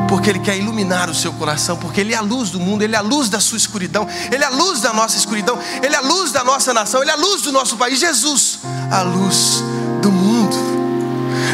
porque 0.07 0.29
Ele 0.29 0.39
quer 0.39 0.57
iluminar 0.57 1.09
o 1.09 1.15
seu 1.15 1.33
coração, 1.33 1.77
porque 1.77 2.01
Ele 2.01 2.13
é 2.13 2.17
a 2.17 2.21
luz 2.21 2.49
do 2.49 2.59
mundo, 2.59 2.83
Ele 2.83 2.95
é 2.95 2.99
a 2.99 3.01
luz 3.01 3.29
da 3.29 3.39
sua 3.39 3.57
escuridão, 3.57 4.07
Ele 4.31 4.43
é 4.43 4.47
a 4.47 4.49
luz 4.49 4.81
da 4.81 4.93
nossa 4.93 5.17
escuridão, 5.17 5.57
Ele 5.81 5.95
é 5.95 5.97
a 5.97 6.01
luz 6.01 6.31
da 6.31 6.43
nossa 6.43 6.73
nação, 6.73 7.01
Ele 7.01 7.11
é 7.11 7.13
a 7.13 7.17
luz 7.17 7.41
do 7.41 7.51
nosso 7.51 7.77
país. 7.77 7.99
Jesus, 7.99 8.59
a 8.91 9.01
luz 9.01 9.63
do 10.01 10.11
mundo. 10.11 10.55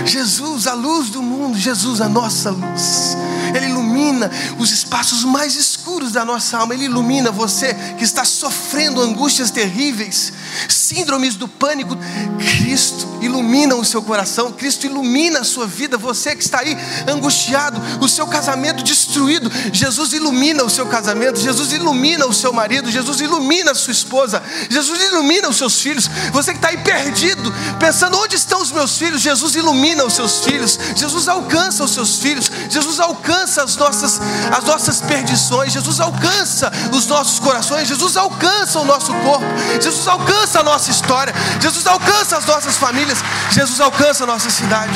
Jesus, 0.05 0.67
a 0.67 0.73
luz 0.73 1.09
do 1.09 1.21
mundo, 1.21 1.57
Jesus, 1.57 2.01
a 2.01 2.09
nossa 2.09 2.49
luz. 2.49 3.17
Ele 3.53 3.67
ilumina 3.99 4.31
os 4.57 4.71
espaços 4.71 5.23
mais 5.23 5.55
escuros 5.55 6.11
da 6.11 6.23
nossa 6.23 6.57
alma. 6.57 6.73
Ele 6.73 6.85
ilumina 6.85 7.31
você 7.31 7.73
que 7.97 8.03
está 8.03 8.23
sofrendo 8.23 9.01
angústias 9.01 9.51
terríveis, 9.51 10.31
síndromes 10.67 11.35
do 11.35 11.47
pânico. 11.47 11.97
Cristo 12.37 13.07
ilumina 13.21 13.75
o 13.75 13.83
seu 13.83 14.01
coração, 14.01 14.51
Cristo 14.51 14.85
ilumina 14.85 15.41
a 15.41 15.43
sua 15.43 15.67
vida. 15.67 15.97
Você 15.97 16.35
que 16.35 16.43
está 16.43 16.59
aí 16.59 16.77
angustiado, 17.07 17.81
o 18.01 18.07
seu 18.07 18.25
casamento 18.27 18.83
destruído, 18.83 19.51
Jesus 19.73 20.13
ilumina 20.13 20.63
o 20.63 20.69
seu 20.69 20.85
casamento, 20.87 21.39
Jesus 21.39 21.73
ilumina 21.73 22.25
o 22.25 22.33
seu 22.33 22.53
marido, 22.53 22.89
Jesus 22.89 23.19
ilumina 23.19 23.71
a 23.71 23.75
sua 23.75 23.91
esposa, 23.91 24.41
Jesus 24.69 25.01
ilumina 25.03 25.49
os 25.49 25.57
seus 25.57 25.79
filhos. 25.81 26.09
Você 26.31 26.51
que 26.51 26.57
está 26.57 26.69
aí 26.69 26.77
perdido, 26.77 27.53
pensando 27.79 28.17
onde 28.17 28.35
estão 28.35 28.61
os 28.61 28.71
meus 28.71 28.97
filhos, 28.97 29.21
Jesus 29.21 29.55
ilumina 29.55 30.05
os 30.05 30.13
seus 30.13 30.43
filhos, 30.43 30.79
Jesus 30.95 31.27
alcança 31.27 31.83
os 31.83 31.91
seus 31.91 32.19
filhos, 32.19 32.49
Jesus 32.69 32.99
alcança 32.99 33.63
as 33.63 33.75
nossas, 33.75 33.88
as 33.89 34.63
nossas 34.63 35.01
perdições, 35.01 35.73
Jesus 35.73 35.99
alcança 35.99 36.71
os 36.93 37.07
nossos 37.07 37.39
corações, 37.39 37.87
Jesus 37.87 38.15
alcança 38.15 38.79
o 38.79 38.85
nosso 38.85 39.13
corpo, 39.13 39.45
Jesus 39.81 40.07
alcança 40.07 40.59
a 40.59 40.63
nossa 40.63 40.91
história, 40.91 41.33
Jesus 41.59 41.85
alcança 41.85 42.37
as 42.37 42.45
nossas 42.45 42.77
famílias, 42.77 43.19
Jesus 43.51 43.79
alcança 43.79 44.23
a 44.23 44.27
nossa 44.27 44.49
cidade. 44.49 44.93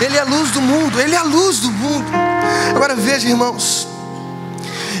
Ele 0.00 0.16
é 0.16 0.20
a 0.20 0.24
luz 0.24 0.50
do 0.50 0.60
mundo, 0.60 1.00
Ele 1.00 1.14
é 1.14 1.18
a 1.18 1.22
luz 1.22 1.58
do 1.58 1.70
mundo. 1.70 2.10
Agora 2.74 2.94
veja, 2.94 3.28
irmãos, 3.28 3.86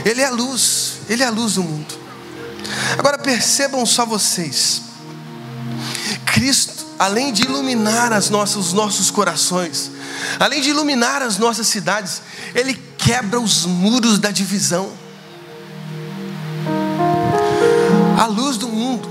Ele 0.04 0.20
é 0.20 0.26
a 0.26 0.30
luz, 0.30 0.94
Ele 1.08 1.22
é 1.22 1.26
a 1.26 1.30
luz 1.30 1.54
do 1.54 1.62
mundo. 1.62 1.94
Agora 2.98 3.18
percebam 3.18 3.84
só 3.86 4.04
vocês, 4.04 4.82
Cristo, 6.26 6.84
além 6.98 7.32
de 7.32 7.42
iluminar 7.42 8.12
as 8.12 8.28
nossas, 8.28 8.56
os 8.56 8.72
nossos 8.72 9.10
corações, 9.10 9.90
Além 10.38 10.60
de 10.60 10.70
iluminar 10.70 11.22
as 11.22 11.38
nossas 11.38 11.66
cidades, 11.66 12.22
Ele 12.54 12.74
quebra 12.96 13.40
os 13.40 13.64
muros 13.64 14.18
da 14.18 14.30
divisão. 14.30 14.92
A 18.18 18.26
luz 18.26 18.56
do 18.56 18.68
mundo. 18.68 19.08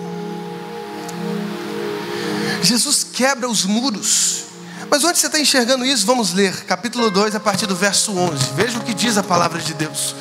Jesus 2.61 3.03
quebra 3.03 3.49
os 3.49 3.65
muros. 3.65 4.43
Mas 4.89 5.03
onde 5.03 5.17
você 5.17 5.27
está 5.27 5.39
enxergando 5.39 5.85
isso? 5.85 6.05
Vamos 6.05 6.33
ler 6.33 6.53
capítulo 6.65 7.09
2, 7.09 7.35
a 7.35 7.39
partir 7.39 7.65
do 7.65 7.75
verso 7.75 8.11
11. 8.11 8.53
Veja 8.55 8.79
o 8.79 8.83
que 8.83 8.93
diz 8.93 9.17
a 9.17 9.23
palavra 9.23 9.59
de 9.59 9.73
Deus. 9.73 10.15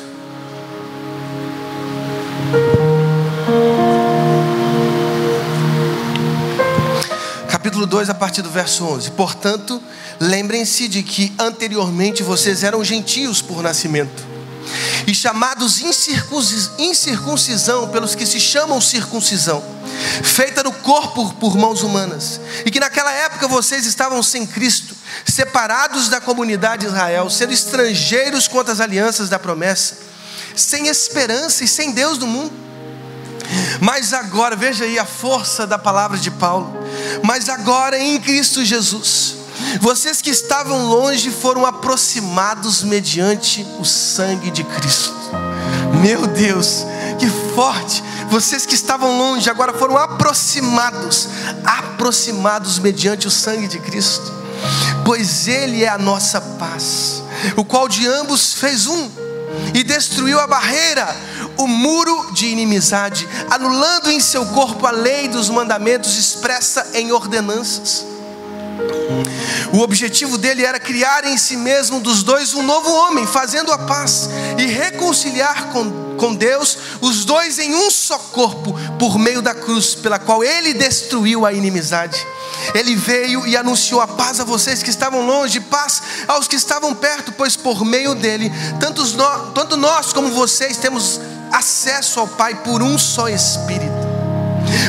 Capítulo 7.67 7.85
2, 7.85 8.09
a 8.09 8.13
partir 8.13 8.41
do 8.41 8.49
verso 8.49 8.85
11. 8.85 9.11
Portanto, 9.11 9.83
Lembrem-se 10.21 10.87
de 10.87 11.03
que 11.03 11.33
anteriormente 11.37 12.23
vocês 12.23 12.63
eram 12.63 12.81
gentios 12.81 13.41
por 13.41 13.61
nascimento 13.61 14.25
e 15.05 15.13
chamados 15.13 15.81
incircuncisão 16.79 17.89
pelos 17.89 18.15
que 18.15 18.25
se 18.25 18.39
chamam 18.39 18.79
circuncisão, 18.79 19.61
feita 20.23 20.63
no 20.63 20.71
corpo 20.71 21.33
por 21.35 21.57
mãos 21.57 21.83
humanas, 21.83 22.39
e 22.65 22.71
que 22.71 22.79
naquela 22.79 23.11
época 23.11 23.49
vocês 23.49 23.85
estavam 23.85 24.23
sem 24.23 24.47
Cristo, 24.47 24.95
separados 25.25 26.07
da 26.07 26.21
comunidade 26.21 26.83
de 26.83 26.87
Israel, 26.87 27.29
sendo 27.29 27.51
estrangeiros 27.51 28.47
contra 28.47 28.71
as 28.71 28.79
alianças 28.79 29.27
da 29.27 29.37
promessa, 29.37 29.97
sem 30.55 30.87
esperança 30.87 31.65
e 31.65 31.67
sem 31.67 31.91
Deus 31.91 32.17
no 32.17 32.27
mundo. 32.27 32.53
Mas 33.81 34.13
agora, 34.13 34.55
veja 34.55 34.85
aí 34.85 34.97
a 34.97 35.05
força 35.05 35.67
da 35.67 35.77
palavra 35.77 36.17
de 36.17 36.31
Paulo. 36.31 36.76
Mas 37.23 37.49
agora 37.49 37.97
em 37.97 38.19
Cristo 38.19 38.63
Jesus, 38.63 39.35
vocês 39.81 40.21
que 40.21 40.29
estavam 40.29 40.87
longe 40.87 41.31
foram 41.31 41.65
aproximados 41.65 42.83
mediante 42.83 43.65
o 43.79 43.85
sangue 43.85 44.51
de 44.51 44.63
Cristo. 44.63 45.15
Meu 46.01 46.27
Deus, 46.27 46.85
que 47.19 47.27
forte! 47.55 48.03
Vocês 48.29 48.65
que 48.65 48.75
estavam 48.75 49.17
longe 49.17 49.49
agora 49.49 49.73
foram 49.73 49.97
aproximados, 49.97 51.29
aproximados 51.63 52.77
mediante 52.77 53.27
o 53.27 53.31
sangue 53.31 53.67
de 53.67 53.79
Cristo. 53.79 54.33
Pois 55.05 55.47
Ele 55.47 55.83
é 55.83 55.87
a 55.87 55.97
nossa 55.97 56.41
paz, 56.41 57.23
o 57.55 57.63
qual 57.63 57.87
de 57.87 58.05
ambos 58.05 58.53
fez 58.55 58.85
um 58.87 59.09
e 59.73 59.83
destruiu 59.83 60.39
a 60.39 60.47
barreira, 60.47 61.15
o 61.57 61.67
muro 61.67 62.31
de 62.33 62.47
inimizade, 62.47 63.27
anulando 63.49 64.11
em 64.11 64.19
seu 64.19 64.45
corpo 64.47 64.85
a 64.85 64.91
lei 64.91 65.27
dos 65.27 65.49
mandamentos 65.49 66.17
expressa 66.17 66.91
em 66.93 67.11
ordenanças 67.11 68.05
o 69.73 69.79
objetivo 69.79 70.37
dele 70.37 70.63
era 70.63 70.79
criar 70.79 71.25
em 71.25 71.37
si 71.37 71.57
mesmo 71.57 71.99
dos 71.99 72.23
dois 72.23 72.53
um 72.53 72.63
novo 72.63 72.91
homem, 72.91 73.25
fazendo 73.25 73.71
a 73.71 73.77
paz 73.77 74.29
e 74.57 74.65
reconciliar 74.65 75.69
com, 75.69 76.15
com 76.17 76.33
Deus 76.33 76.77
os 77.01 77.25
dois 77.25 77.59
em 77.59 77.73
um 77.73 77.89
só 77.89 78.17
corpo, 78.17 78.75
por 78.97 79.17
meio 79.17 79.41
da 79.41 79.53
cruz, 79.53 79.95
pela 79.95 80.19
qual 80.19 80.43
ele 80.43 80.73
destruiu 80.73 81.45
a 81.45 81.53
inimizade. 81.53 82.25
Ele 82.73 82.95
veio 82.95 83.45
e 83.45 83.55
anunciou 83.55 84.01
a 84.01 84.07
paz 84.07 84.39
a 84.39 84.43
vocês 84.43 84.81
que 84.81 84.89
estavam 84.89 85.25
longe, 85.25 85.59
paz 85.59 86.01
aos 86.27 86.47
que 86.47 86.55
estavam 86.55 86.93
perto, 86.93 87.31
pois 87.31 87.55
por 87.55 87.85
meio 87.85 88.15
dele, 88.15 88.51
tanto 88.79 89.05
nós, 89.15 89.53
tanto 89.53 89.77
nós 89.77 90.13
como 90.13 90.31
vocês 90.31 90.77
temos 90.77 91.19
acesso 91.51 92.19
ao 92.19 92.27
Pai 92.27 92.55
por 92.63 92.81
um 92.81 92.97
só 92.97 93.27
Espírito. 93.27 94.07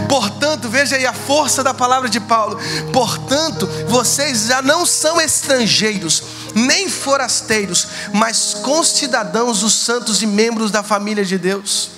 Portanto, 0.09 0.69
veja 0.69 0.97
aí 0.97 1.07
a 1.07 1.13
força 1.13 1.63
da 1.63 1.73
palavra 1.73 2.09
de 2.09 2.19
Paulo. 2.19 2.59
Portanto, 2.93 3.69
vocês 3.87 4.47
já 4.47 4.61
não 4.63 4.85
são 4.85 5.21
estrangeiros, 5.21 6.23
nem 6.55 6.89
forasteiros, 6.89 7.87
mas 8.13 8.55
concidadãos 8.55 9.61
dos 9.61 9.75
santos 9.75 10.23
e 10.23 10.27
membros 10.27 10.71
da 10.71 10.83
família 10.83 11.25
de 11.25 11.39
Deus 11.39 11.98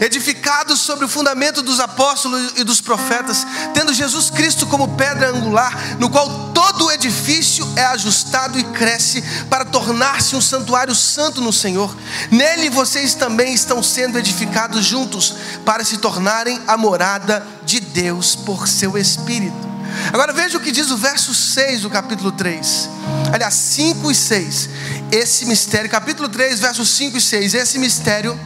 edificados 0.00 0.80
sobre 0.80 1.04
o 1.04 1.08
fundamento 1.08 1.62
dos 1.62 1.80
apóstolos 1.80 2.52
e 2.56 2.64
dos 2.64 2.80
profetas, 2.80 3.46
tendo 3.74 3.92
Jesus 3.92 4.30
Cristo 4.30 4.66
como 4.66 4.96
pedra 4.96 5.30
angular, 5.30 5.96
no 5.98 6.10
qual 6.10 6.50
todo 6.52 6.86
o 6.86 6.92
edifício 6.92 7.66
é 7.76 7.84
ajustado 7.86 8.58
e 8.58 8.64
cresce 8.64 9.22
para 9.48 9.64
tornar-se 9.64 10.36
um 10.36 10.40
santuário 10.40 10.94
santo 10.94 11.40
no 11.40 11.52
Senhor. 11.52 11.94
Nele 12.30 12.70
vocês 12.70 13.14
também 13.14 13.54
estão 13.54 13.82
sendo 13.82 14.18
edificados 14.18 14.84
juntos 14.84 15.34
para 15.64 15.84
se 15.84 15.98
tornarem 15.98 16.60
a 16.66 16.76
morada 16.76 17.46
de 17.64 17.80
Deus 17.80 18.34
por 18.34 18.68
seu 18.68 18.96
Espírito. 18.96 19.68
Agora 20.12 20.32
veja 20.32 20.58
o 20.58 20.60
que 20.60 20.70
diz 20.70 20.90
o 20.90 20.96
verso 20.96 21.34
6 21.34 21.82
do 21.82 21.90
capítulo 21.90 22.30
3. 22.32 22.88
aliás, 23.32 23.54
5 23.54 24.10
e 24.10 24.14
6. 24.14 24.70
Esse 25.10 25.46
mistério, 25.46 25.90
capítulo 25.90 26.28
3, 26.28 26.60
versos 26.60 26.88
5 26.90 27.16
e 27.16 27.20
6. 27.20 27.54
Esse 27.54 27.78
mistério 27.78 28.38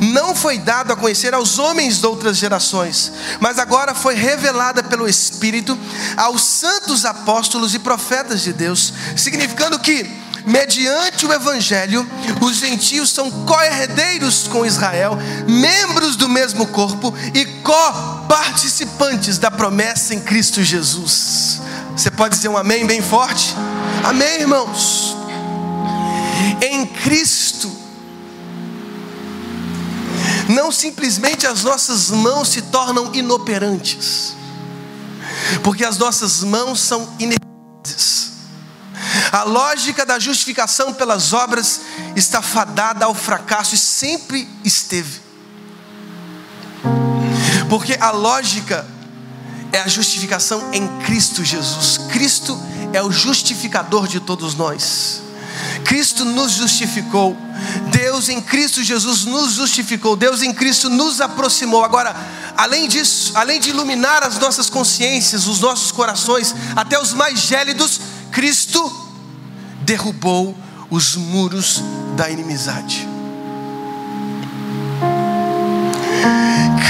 não 0.00 0.34
foi 0.34 0.58
dado 0.58 0.92
a 0.92 0.96
conhecer 0.96 1.34
aos 1.34 1.58
homens 1.58 1.98
de 1.98 2.06
outras 2.06 2.36
gerações, 2.36 3.12
mas 3.40 3.58
agora 3.58 3.94
foi 3.94 4.14
revelada 4.14 4.82
pelo 4.82 5.08
Espírito 5.08 5.78
aos 6.16 6.42
santos 6.42 7.04
apóstolos 7.04 7.74
e 7.74 7.78
profetas 7.78 8.42
de 8.42 8.52
Deus, 8.52 8.92
significando 9.16 9.78
que, 9.78 10.06
mediante 10.46 11.26
o 11.26 11.32
Evangelho, 11.32 12.08
os 12.40 12.56
gentios 12.56 13.10
são 13.10 13.30
co-herdeiros 13.30 14.48
com 14.48 14.64
Israel, 14.64 15.18
membros 15.46 16.16
do 16.16 16.28
mesmo 16.28 16.66
corpo 16.68 17.14
e 17.34 17.44
co-participantes 17.62 19.38
da 19.38 19.50
promessa 19.50 20.14
em 20.14 20.20
Cristo 20.20 20.62
Jesus. 20.62 21.60
Você 21.96 22.10
pode 22.10 22.36
dizer 22.36 22.48
um 22.48 22.56
amém 22.56 22.86
bem 22.86 23.02
forte? 23.02 23.54
Amém, 24.04 24.40
irmãos. 24.40 25.16
Em 26.62 26.86
Cristo, 26.86 27.47
não 30.58 30.72
simplesmente 30.72 31.46
as 31.46 31.62
nossas 31.62 32.10
mãos 32.10 32.48
se 32.48 32.62
tornam 32.62 33.14
inoperantes, 33.14 34.34
porque 35.62 35.84
as 35.84 35.96
nossas 35.96 36.42
mãos 36.42 36.80
são 36.80 37.14
ineficazes. 37.20 38.32
A 39.30 39.44
lógica 39.44 40.04
da 40.04 40.18
justificação 40.18 40.92
pelas 40.92 41.32
obras 41.32 41.82
está 42.16 42.42
fadada 42.42 43.04
ao 43.04 43.14
fracasso 43.14 43.76
e 43.76 43.78
sempre 43.78 44.48
esteve. 44.64 45.20
Porque 47.70 47.96
a 48.00 48.10
lógica 48.10 48.84
é 49.70 49.78
a 49.78 49.86
justificação 49.86 50.72
em 50.72 50.88
Cristo 51.04 51.44
Jesus. 51.44 51.98
Cristo 52.10 52.60
é 52.92 53.00
o 53.00 53.12
justificador 53.12 54.08
de 54.08 54.18
todos 54.18 54.56
nós. 54.56 55.22
Cristo 55.84 56.24
nos 56.24 56.52
justificou. 56.52 57.36
Deus 57.90 58.28
em 58.28 58.40
Cristo 58.40 58.82
Jesus 58.82 59.24
nos 59.24 59.54
justificou. 59.54 60.16
Deus 60.16 60.42
em 60.42 60.52
Cristo 60.52 60.88
nos 60.88 61.20
aproximou. 61.20 61.84
Agora, 61.84 62.14
além 62.56 62.88
disso, 62.88 63.32
além 63.34 63.60
de 63.60 63.70
iluminar 63.70 64.22
as 64.22 64.38
nossas 64.38 64.68
consciências, 64.68 65.46
os 65.46 65.60
nossos 65.60 65.92
corações, 65.92 66.54
até 66.76 67.00
os 67.00 67.12
mais 67.12 67.40
gélidos, 67.40 68.00
Cristo 68.30 69.08
derrubou 69.82 70.56
os 70.90 71.16
muros 71.16 71.82
da 72.16 72.30
inimizade. 72.30 73.08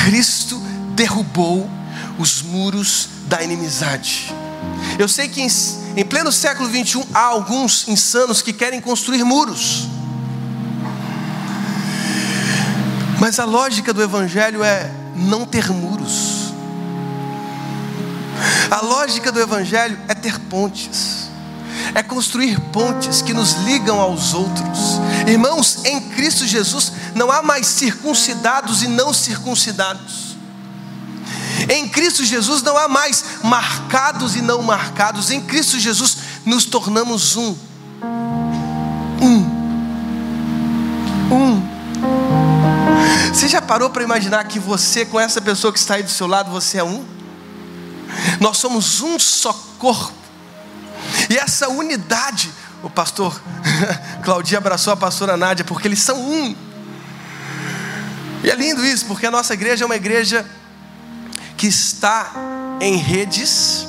Cristo 0.04 0.60
derrubou 0.94 1.68
os 2.18 2.42
muros 2.42 3.08
da 3.26 3.42
inimizade. 3.42 4.34
Eu 4.98 5.08
sei 5.08 5.28
que 5.28 5.40
em, 5.40 5.48
em 5.98 6.04
pleno 6.04 6.30
século 6.30 6.68
21 6.68 7.02
há 7.12 7.24
alguns 7.24 7.88
insanos 7.88 8.40
que 8.40 8.52
querem 8.52 8.80
construir 8.80 9.24
muros. 9.24 9.88
Mas 13.18 13.40
a 13.40 13.44
lógica 13.44 13.92
do 13.92 14.00
Evangelho 14.00 14.62
é 14.62 14.92
não 15.16 15.44
ter 15.44 15.68
muros. 15.70 16.52
A 18.70 18.80
lógica 18.80 19.32
do 19.32 19.40
Evangelho 19.40 19.98
é 20.06 20.14
ter 20.14 20.38
pontes, 20.38 21.28
é 21.92 22.00
construir 22.00 22.60
pontes 22.70 23.20
que 23.20 23.34
nos 23.34 23.54
ligam 23.64 23.98
aos 23.98 24.34
outros. 24.34 25.00
Irmãos, 25.26 25.84
em 25.84 26.00
Cristo 26.10 26.46
Jesus 26.46 26.92
não 27.16 27.28
há 27.28 27.42
mais 27.42 27.66
circuncidados 27.66 28.84
e 28.84 28.86
não 28.86 29.12
circuncidados. 29.12 30.27
Em 31.68 31.88
Cristo 31.88 32.24
Jesus 32.24 32.62
não 32.62 32.76
há 32.76 32.86
mais 32.88 33.24
marcados 33.42 34.36
e 34.36 34.42
não 34.42 34.62
marcados. 34.62 35.30
Em 35.30 35.40
Cristo 35.40 35.78
Jesus 35.78 36.18
nos 36.44 36.64
tornamos 36.64 37.36
um. 37.36 37.56
Um. 39.20 39.58
Um. 41.30 41.68
Você 43.32 43.48
já 43.48 43.60
parou 43.60 43.90
para 43.90 44.02
imaginar 44.02 44.44
que 44.44 44.58
você, 44.58 45.04
com 45.04 45.18
essa 45.18 45.40
pessoa 45.40 45.72
que 45.72 45.78
está 45.78 45.94
aí 45.94 46.02
do 46.02 46.10
seu 46.10 46.26
lado, 46.26 46.50
você 46.50 46.78
é 46.78 46.84
um? 46.84 47.04
Nós 48.40 48.58
somos 48.58 49.00
um 49.00 49.18
só 49.18 49.52
corpo. 49.78 50.12
E 51.30 51.36
essa 51.36 51.68
unidade, 51.68 52.50
o 52.82 52.90
pastor 52.90 53.40
Claudia 54.22 54.58
abraçou 54.58 54.92
a 54.92 54.96
pastora 54.96 55.36
Nádia, 55.36 55.64
porque 55.64 55.88
eles 55.88 56.00
são 56.00 56.20
um. 56.20 56.54
E 58.42 58.50
é 58.50 58.54
lindo 58.54 58.84
isso, 58.84 59.06
porque 59.06 59.26
a 59.26 59.30
nossa 59.30 59.54
igreja 59.54 59.84
é 59.84 59.86
uma 59.86 59.96
igreja 59.96 60.46
que 61.58 61.66
está 61.66 62.32
em 62.80 62.96
redes. 62.96 63.86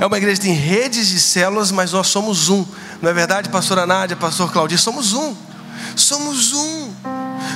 É 0.00 0.06
uma 0.06 0.16
igreja 0.16 0.40
que 0.40 0.46
tem 0.46 0.56
redes 0.56 1.08
de 1.08 1.20
células, 1.20 1.70
mas 1.70 1.92
nós 1.92 2.08
somos 2.08 2.48
um. 2.48 2.64
Não 3.02 3.10
é 3.10 3.12
verdade, 3.12 3.50
pastora 3.50 3.86
Nádia, 3.86 4.16
pastor 4.16 4.50
Claudio? 4.50 4.78
Somos 4.78 5.12
um. 5.12 5.36
Somos 5.94 6.54
um. 6.54 6.90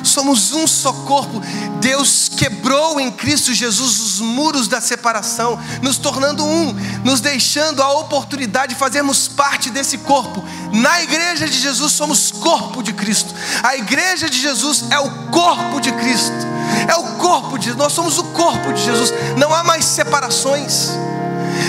Somos 0.03 0.53
um 0.53 0.67
só 0.67 0.93
corpo. 0.93 1.41
Deus 1.81 2.29
quebrou 2.29 3.01
em 3.01 3.11
Cristo 3.11 3.53
Jesus 3.53 4.01
os 4.01 4.21
muros 4.21 4.69
da 4.69 4.81
separação, 4.81 5.59
nos 5.83 5.97
tornando 5.97 6.45
um, 6.45 6.75
nos 7.05 7.21
deixando 7.21 7.83
a 7.83 7.93
oportunidade 7.99 8.75
de 8.75 8.79
fazermos 8.79 9.29
parte 9.29 9.71
desse 9.71 9.99
corpo. 9.99 10.45
Na 10.73 11.03
igreja 11.03 11.49
de 11.49 11.59
Jesus 11.59 11.93
somos 11.93 12.31
corpo 12.31 12.83
de 12.83 12.93
Cristo. 12.93 13.35
A 13.63 13.77
igreja 13.77 14.29
de 14.29 14.41
Jesus 14.41 14.85
é 14.91 14.99
o 14.99 15.11
corpo 15.31 15.81
de 15.81 15.93
Cristo 15.93 16.59
é 16.87 16.97
o 16.97 17.17
corpo 17.17 17.59
de 17.59 17.73
nós 17.75 17.93
somos 17.93 18.19
o 18.19 18.25
corpo 18.25 18.73
de 18.73 18.83
Jesus. 18.83 19.13
Não 19.37 19.53
há 19.53 19.65
mais 19.65 19.85
separações. 19.85 20.91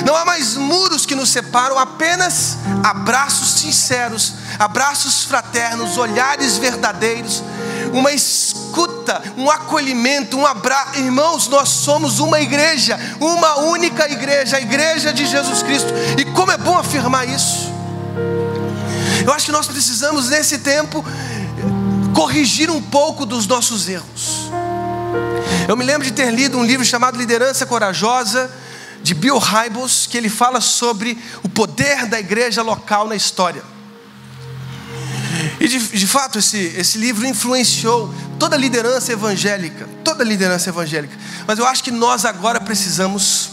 Não 0.05 0.15
há 0.15 0.23
mais 0.23 0.55
muros 0.55 1.05
que 1.05 1.15
nos 1.15 1.29
separam, 1.29 1.77
apenas 1.77 2.57
abraços 2.83 3.59
sinceros, 3.59 4.33
abraços 4.57 5.23
fraternos, 5.23 5.97
olhares 5.97 6.57
verdadeiros, 6.57 7.43
uma 7.93 8.11
escuta, 8.11 9.21
um 9.37 9.49
acolhimento, 9.49 10.37
um 10.37 10.45
abraço. 10.45 10.99
Irmãos, 10.99 11.47
nós 11.47 11.69
somos 11.69 12.19
uma 12.19 12.39
igreja, 12.39 12.99
uma 13.19 13.59
única 13.59 14.09
igreja, 14.11 14.57
a 14.57 14.61
igreja 14.61 15.13
de 15.13 15.25
Jesus 15.25 15.63
Cristo. 15.63 15.93
E 16.17 16.25
como 16.25 16.51
é 16.51 16.57
bom 16.57 16.77
afirmar 16.77 17.27
isso. 17.27 17.71
Eu 19.25 19.33
acho 19.33 19.45
que 19.45 19.51
nós 19.51 19.67
precisamos, 19.67 20.29
nesse 20.29 20.59
tempo, 20.59 21.03
corrigir 22.13 22.69
um 22.69 22.81
pouco 22.81 23.25
dos 23.25 23.47
nossos 23.47 23.87
erros. 23.87 24.49
Eu 25.67 25.77
me 25.77 25.83
lembro 25.83 26.03
de 26.03 26.11
ter 26.11 26.31
lido 26.31 26.57
um 26.57 26.63
livro 26.63 26.85
chamado 26.85 27.17
Liderança 27.17 27.65
Corajosa, 27.65 28.51
de 29.01 29.13
Bill 29.13 29.37
Hybels, 29.37 30.07
que 30.07 30.17
ele 30.17 30.29
fala 30.29 30.59
sobre 30.61 31.17
o 31.43 31.49
poder 31.49 32.05
da 32.07 32.19
igreja 32.19 32.61
local 32.61 33.07
na 33.07 33.15
história. 33.15 33.63
E 35.59 35.67
de, 35.67 35.77
de 35.79 36.07
fato, 36.07 36.39
esse, 36.39 36.57
esse 36.57 36.97
livro 36.97 37.25
influenciou 37.27 38.13
toda 38.37 38.55
a 38.55 38.59
liderança 38.59 39.11
evangélica, 39.11 39.87
toda 40.03 40.23
a 40.23 40.25
liderança 40.25 40.69
evangélica. 40.69 41.15
Mas 41.45 41.59
eu 41.59 41.65
acho 41.65 41.83
que 41.83 41.91
nós 41.91 42.23
agora 42.23 42.61
precisamos 42.61 43.51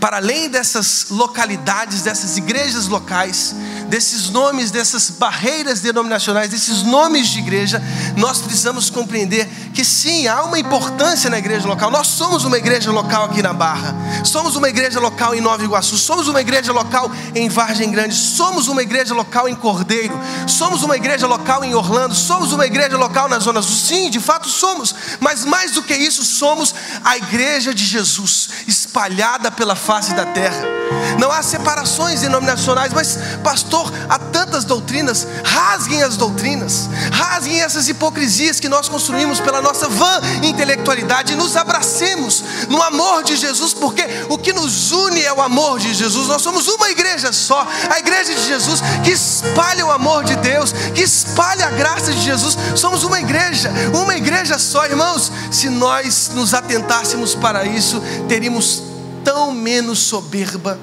para 0.00 0.16
além 0.16 0.48
dessas 0.48 1.06
localidades, 1.10 2.02
dessas 2.02 2.36
igrejas 2.36 2.86
locais, 2.86 3.54
desses 3.88 4.30
nomes, 4.30 4.70
dessas 4.70 5.10
barreiras 5.10 5.80
denominacionais, 5.80 6.50
desses 6.50 6.82
nomes 6.82 7.28
de 7.28 7.38
igreja, 7.38 7.82
nós 8.16 8.38
precisamos 8.38 8.90
compreender 8.90 9.46
que 9.74 9.84
sim, 9.84 10.26
há 10.26 10.44
uma 10.44 10.58
importância 10.58 11.30
na 11.30 11.38
igreja 11.38 11.66
local. 11.66 11.90
Nós 11.90 12.06
somos 12.08 12.44
uma 12.44 12.58
igreja 12.58 12.90
local 12.90 13.24
aqui 13.24 13.42
na 13.42 13.52
Barra, 13.52 13.94
somos 14.24 14.56
uma 14.56 14.68
igreja 14.68 15.00
local 15.00 15.34
em 15.34 15.40
Nova 15.40 15.62
Iguaçu, 15.62 15.96
somos 15.96 16.28
uma 16.28 16.40
igreja 16.40 16.72
local 16.72 17.10
em 17.34 17.48
Vargem 17.48 17.90
Grande, 17.90 18.14
somos 18.14 18.68
uma 18.68 18.82
igreja 18.82 19.14
local 19.14 19.48
em 19.48 19.54
Cordeiro, 19.54 20.18
somos 20.46 20.82
uma 20.82 20.96
igreja 20.96 21.26
local 21.26 21.64
em 21.64 21.74
Orlando, 21.74 22.14
somos 22.14 22.52
uma 22.52 22.66
igreja 22.66 22.96
local 22.96 23.28
na 23.28 23.38
Zona 23.38 23.62
Sul. 23.62 23.76
Sim, 23.76 24.10
de 24.10 24.20
fato 24.20 24.48
somos, 24.48 24.94
mas 25.20 25.44
mais 25.44 25.72
do 25.72 25.82
que 25.82 25.94
isso, 25.94 26.24
somos 26.24 26.74
a 27.04 27.16
igreja 27.16 27.74
de 27.74 27.84
Jesus, 27.84 28.48
espalhada 28.66 29.50
pela 29.50 29.74
face 29.74 30.14
da 30.14 30.26
terra. 30.26 30.64
Não 31.18 31.30
há 31.30 31.42
separações 31.42 32.20
denominacionais, 32.20 32.92
mas, 32.92 33.18
pastor, 33.42 33.77
há 34.08 34.18
tantas 34.18 34.64
doutrinas. 34.64 35.26
Rasguem 35.44 36.02
as 36.02 36.16
doutrinas, 36.16 36.88
rasguem 37.12 37.60
essas 37.60 37.88
hipocrisias 37.88 38.60
que 38.60 38.68
nós 38.68 38.88
construímos 38.88 39.40
pela 39.40 39.60
nossa 39.60 39.88
vã 39.88 40.20
intelectualidade 40.42 41.32
e 41.32 41.36
nos 41.36 41.56
abracemos 41.56 42.42
no 42.68 42.82
amor 42.82 43.22
de 43.22 43.36
Jesus, 43.36 43.74
porque 43.74 44.04
o 44.28 44.38
que 44.38 44.52
nos 44.52 44.92
une 44.92 45.22
é 45.22 45.32
o 45.32 45.40
amor 45.40 45.78
de 45.78 45.92
Jesus. 45.94 46.28
Nós 46.28 46.42
somos 46.42 46.68
uma 46.68 46.90
igreja 46.90 47.32
só, 47.32 47.66
a 47.90 47.98
igreja 47.98 48.34
de 48.34 48.46
Jesus, 48.46 48.80
que 49.04 49.10
espalha 49.10 49.84
o 49.84 49.90
amor 49.90 50.24
de 50.24 50.36
Deus, 50.36 50.72
que 50.94 51.02
espalha 51.02 51.66
a 51.66 51.70
graça 51.70 52.12
de 52.12 52.20
Jesus. 52.20 52.56
Somos 52.74 53.04
uma 53.04 53.20
igreja, 53.20 53.70
uma 53.94 54.16
igreja 54.16 54.58
só, 54.58 54.84
irmãos. 54.86 55.30
Se 55.50 55.68
nós 55.68 56.30
nos 56.34 56.54
atentássemos 56.54 57.34
para 57.34 57.64
isso, 57.64 58.00
teríamos 58.28 58.82
tão 59.24 59.52
menos 59.52 59.98
soberba, 59.98 60.78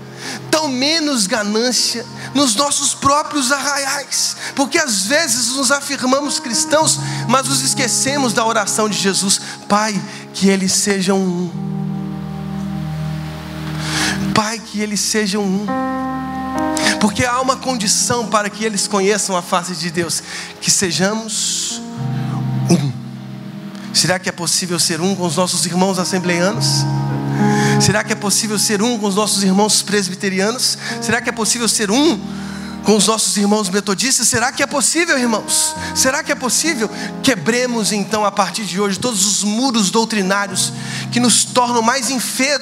tão 0.49 0.67
menos 0.67 1.27
ganância 1.27 2.05
nos 2.33 2.55
nossos 2.55 2.93
próprios 2.93 3.51
arraiais, 3.51 4.35
porque 4.55 4.77
às 4.77 5.05
vezes 5.05 5.49
nos 5.55 5.71
afirmamos 5.71 6.39
cristãos, 6.39 6.99
mas 7.27 7.47
nos 7.47 7.61
esquecemos 7.61 8.33
da 8.33 8.45
oração 8.45 8.89
de 8.89 8.97
Jesus: 8.97 9.39
Pai, 9.67 9.99
que 10.33 10.47
eles 10.49 10.71
sejam 10.71 11.19
um. 11.19 11.51
Pai, 14.33 14.59
que 14.59 14.81
eles 14.81 14.99
sejam 14.99 15.43
um. 15.43 15.65
Porque 16.99 17.25
há 17.25 17.39
uma 17.39 17.55
condição 17.55 18.27
para 18.27 18.49
que 18.49 18.63
eles 18.65 18.87
conheçam 18.87 19.37
a 19.37 19.41
face 19.41 19.75
de 19.75 19.89
Deus: 19.89 20.21
que 20.59 20.71
sejamos 20.71 21.81
um. 22.69 22.91
Será 23.93 24.19
que 24.19 24.27
é 24.27 24.31
possível 24.31 24.77
ser 24.77 24.99
um 24.99 25.15
com 25.15 25.25
os 25.25 25.37
nossos 25.37 25.65
irmãos 25.65 25.97
assembleianos? 25.97 26.83
Será 27.79 28.03
que 28.03 28.13
é 28.13 28.15
possível 28.15 28.57
ser 28.57 28.81
um 28.81 28.97
com 28.97 29.07
os 29.07 29.15
nossos 29.15 29.43
irmãos 29.43 29.81
presbiterianos? 29.81 30.77
Será 31.01 31.21
que 31.21 31.29
é 31.29 31.31
possível 31.31 31.67
ser 31.67 31.91
um 31.91 32.19
com 32.83 32.95
os 32.95 33.07
nossos 33.07 33.35
irmãos 33.35 33.69
metodistas? 33.69 34.27
Será 34.27 34.51
que 34.51 34.63
é 34.63 34.67
possível, 34.67 35.17
irmãos? 35.17 35.75
Será 35.93 36.23
que 36.23 36.31
é 36.31 36.35
possível? 36.35 36.89
Quebremos 37.21 37.91
então 37.91 38.23
a 38.23 38.31
partir 38.31 38.63
de 38.63 38.79
hoje 38.79 38.99
todos 38.99 39.25
os 39.25 39.43
muros 39.43 39.91
doutrinários 39.91 40.71
que 41.11 41.19
nos 41.19 41.43
tornam 41.43 41.81
mais 41.81 42.09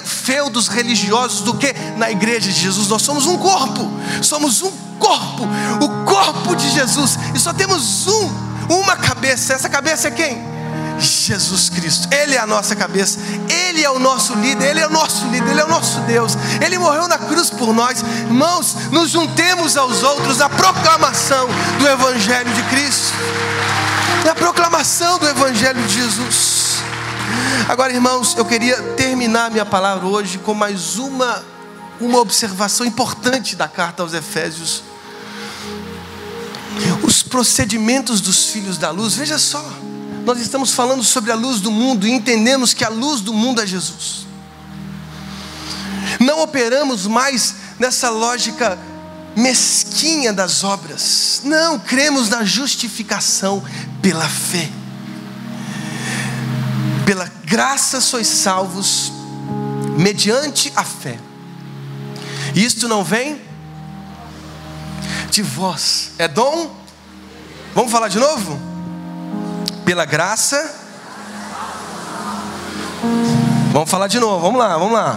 feudos 0.04 0.68
religiosos 0.68 1.42
do 1.42 1.54
que 1.54 1.74
na 1.98 2.10
igreja 2.10 2.52
de 2.52 2.60
Jesus. 2.60 2.88
Nós 2.88 3.02
somos 3.02 3.26
um 3.26 3.38
corpo, 3.38 3.92
somos 4.22 4.62
um 4.62 4.72
corpo, 4.98 5.44
o 5.82 6.06
corpo 6.06 6.56
de 6.56 6.70
Jesus, 6.72 7.20
e 7.36 7.40
só 7.40 7.54
temos 7.54 8.08
um, 8.08 8.30
uma 8.82 8.96
cabeça. 8.96 9.54
Essa 9.54 9.70
cabeça 9.70 10.08
é 10.08 10.12
quem? 10.12 10.53
Jesus 11.04 11.70
Cristo. 11.70 12.08
Ele 12.12 12.36
é 12.36 12.40
a 12.40 12.48
nossa 12.48 12.76
cabeça, 12.76 13.20
Ele 13.50 13.84
é 13.84 13.90
o 13.90 14.00
nosso 14.00 14.34
líder, 14.36 14.72
Ele 14.72 14.80
é 14.80 14.88
o 14.88 14.90
nosso 14.90 15.28
líder, 15.28 15.52
Ele 15.52 15.62
é 15.62 15.66
o 15.66 15.70
nosso 15.70 16.00
Deus. 16.02 16.38
Ele 16.64 16.78
morreu 16.78 17.08
na 17.08 17.18
cruz 17.18 17.50
por 17.50 17.74
nós. 17.74 18.02
Irmãos, 18.02 18.76
nos 18.92 19.10
juntemos 19.10 19.78
aos 19.78 20.04
outros 20.04 20.38
na 20.38 20.50
proclamação 20.50 21.48
do 21.80 21.88
Evangelho 21.88 22.54
de 22.54 22.64
Cristo, 22.64 23.14
na 24.26 24.34
proclamação 24.34 25.20
do 25.20 25.28
Evangelho 25.28 25.82
de 25.84 25.94
Jesus. 25.94 26.84
Agora, 27.68 27.94
irmãos, 27.94 28.36
eu 28.38 28.46
queria 28.46 28.82
terminar 28.94 29.50
minha 29.50 29.66
palavra 29.66 30.06
hoje 30.06 30.38
com 30.38 30.54
mais 30.54 30.98
uma, 30.98 31.44
uma 32.00 32.20
observação 32.20 32.86
importante 32.86 33.56
da 33.56 33.68
carta 33.68 34.04
aos 34.04 34.14
Efésios. 34.14 34.84
Os 37.04 37.24
procedimentos 37.24 38.20
dos 38.20 38.50
filhos 38.50 38.78
da 38.78 38.90
luz, 38.90 39.16
veja 39.16 39.38
só. 39.38 39.64
Nós 40.26 40.40
estamos 40.40 40.72
falando 40.72 41.04
sobre 41.04 41.32
a 41.32 41.36
luz 41.36 41.60
do 41.60 41.70
mundo 41.70 42.08
e 42.08 42.12
entendemos 42.12 42.74
que 42.74 42.86
a 42.86 42.90
luz 42.90 43.20
do 43.20 43.34
mundo 43.34 43.62
é 43.62 43.68
Jesus. 43.68 44.26
Não 46.20 46.42
operamos 46.42 47.06
mais 47.06 47.56
nessa 47.78 48.10
lógica 48.10 48.80
mesquinha 49.36 50.32
das 50.32 50.64
obras. 50.64 51.42
Não, 51.44 51.78
cremos 51.78 52.30
na 52.30 52.44
justificação 52.46 53.64
pela 54.02 54.28
fé. 54.28 54.70
Pela 57.06 57.30
graça 57.44 58.00
sois 58.00 58.28
salvos 58.28 59.12
mediante 59.98 60.72
a 60.76 60.86
fé. 60.86 61.20
Isto 62.56 62.88
não 62.88 63.04
vem 63.04 63.42
de 65.30 65.42
vós, 65.42 66.12
é 66.18 66.28
dom. 66.28 66.74
Vamos 67.76 67.92
falar 67.92 68.08
de 68.08 68.20
novo? 68.20 68.73
Pela 69.86 70.06
graça. 70.06 70.82
Vamos 73.72 73.90
falar 73.90 74.08
de 74.08 74.20
novo, 74.20 74.40
vamos 74.42 74.60
lá, 74.60 74.78
vamos 74.78 74.94
lá. 74.94 75.16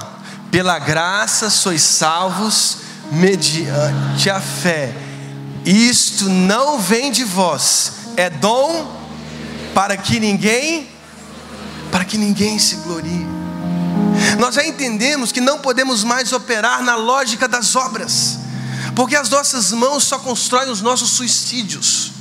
Pela 0.51 0.79
graça 0.79 1.51
sois 1.51 1.83
salvos 1.83 2.79
mediante 3.13 4.31
a 4.31 4.41
fé. 4.41 4.95
Isto 5.65 6.29
não 6.29 6.79
vem 6.79 7.11
de 7.11 7.25
vós, 7.25 7.93
é 8.17 8.31
dom 8.31 8.87
para 9.75 9.97
que 9.97 10.19
ninguém 10.21 10.89
para 11.91 12.05
que 12.05 12.19
ninguém 12.19 12.59
se 12.59 12.77
glorie. 12.77 13.27
Nós 14.39 14.55
já 14.55 14.67
entendemos 14.67 15.33
que 15.33 15.41
não 15.41 15.59
podemos 15.59 16.05
mais 16.05 16.33
operar 16.33 16.83
na 16.83 16.95
lógica 16.95 17.49
das 17.49 17.75
obras, 17.75 18.39
porque 18.95 19.17
as 19.17 19.29
nossas 19.31 19.73
mãos 19.73 20.05
só 20.05 20.19
constroem 20.19 20.71
os 20.71 20.81
nossos 20.81 21.11
suicídios. 21.11 22.13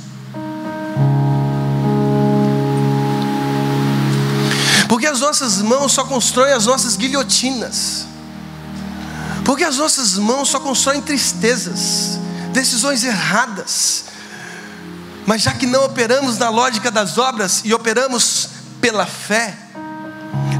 Porque 4.88 5.06
as 5.06 5.20
nossas 5.20 5.60
mãos 5.62 5.92
só 5.92 6.04
constroem 6.04 6.52
as 6.52 6.66
nossas 6.66 6.96
guilhotinas. 6.96 8.06
Porque 9.44 9.64
as 9.64 9.76
nossas 9.76 10.18
mãos 10.18 10.48
só 10.48 10.58
constroem 10.58 11.00
tristezas, 11.00 12.18
decisões 12.52 13.04
erradas. 13.04 14.04
Mas 15.26 15.42
já 15.42 15.52
que 15.52 15.66
não 15.66 15.84
operamos 15.84 16.38
na 16.38 16.48
lógica 16.48 16.90
das 16.90 17.18
obras 17.18 17.62
e 17.64 17.74
operamos 17.74 18.48
pela 18.80 19.06
fé, 19.06 19.56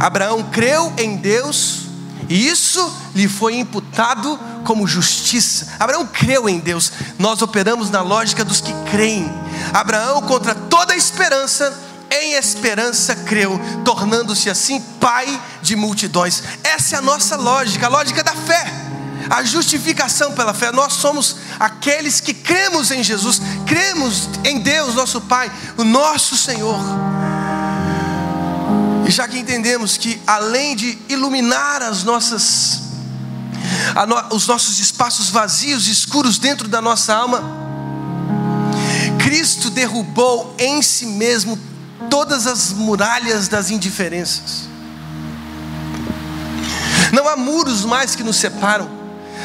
Abraão 0.01 0.43
creu 0.51 0.93
em 0.99 1.17
Deus 1.17 1.87
e 2.29 2.49
isso 2.49 2.93
lhe 3.15 3.29
foi 3.29 3.57
imputado 3.57 4.39
como 4.65 4.87
justiça. 4.87 5.69
Abraão 5.79 6.07
creu 6.07 6.49
em 6.49 6.59
Deus. 6.59 6.93
Nós 7.19 7.41
operamos 7.41 7.91
na 7.91 8.03
lógica 8.03 8.45
dos 8.45 8.61
que 8.61 8.73
creem. 8.91 9.33
Abraão, 9.73 10.23
contra 10.23 10.55
toda 10.55 10.97
esperança, 10.97 11.73
em 12.23 12.35
esperança 12.35 13.15
creu, 13.15 13.61
tornando-se 13.85 14.51
assim 14.51 14.81
pai 15.01 15.41
de 15.63 15.77
multidões. 15.77 16.43
Essa 16.63 16.97
é 16.97 16.99
a 16.99 17.03
nossa 17.03 17.37
lógica, 17.37 17.87
a 17.87 17.91
lógica 17.91 18.23
da 18.23 18.35
fé. 18.35 18.73
A 19.29 19.43
justificação 19.43 20.33
pela 20.33 20.55
fé, 20.55 20.71
nós 20.71 20.93
somos 20.93 21.37
aqueles 21.59 22.21
que 22.21 22.33
cremos 22.33 22.91
em 22.91 23.03
Jesus, 23.03 23.41
cremos 23.67 24.29
em 24.45 24.61
Deus, 24.61 24.95
nosso 24.95 25.21
Pai, 25.23 25.51
o 25.77 25.83
nosso 25.83 26.37
Senhor. 26.37 26.79
E 29.07 29.11
já 29.11 29.27
que 29.27 29.39
entendemos 29.39 29.97
que 29.97 30.21
além 30.27 30.77
de 30.77 30.99
iluminar 31.09 31.83
as 31.83 32.05
nossas 32.05 32.83
no, 34.07 34.37
os 34.37 34.47
nossos 34.47 34.79
espaços 34.79 35.31
vazios, 35.31 35.87
escuros 35.87 36.39
dentro 36.39 36.69
da 36.69 36.81
nossa 36.81 37.15
alma, 37.15 37.43
Cristo 39.19 39.71
derrubou 39.71 40.55
em 40.59 40.83
si 40.83 41.07
mesmo 41.07 41.59
todas 42.09 42.47
as 42.47 42.73
muralhas 42.73 43.49
das 43.49 43.71
indiferenças. 43.71 44.69
Não 47.12 47.29
há 47.29 47.37
muros 47.37 47.85
mais 47.85 48.14
que 48.14 48.23
nos 48.23 48.37
separam, 48.37 48.88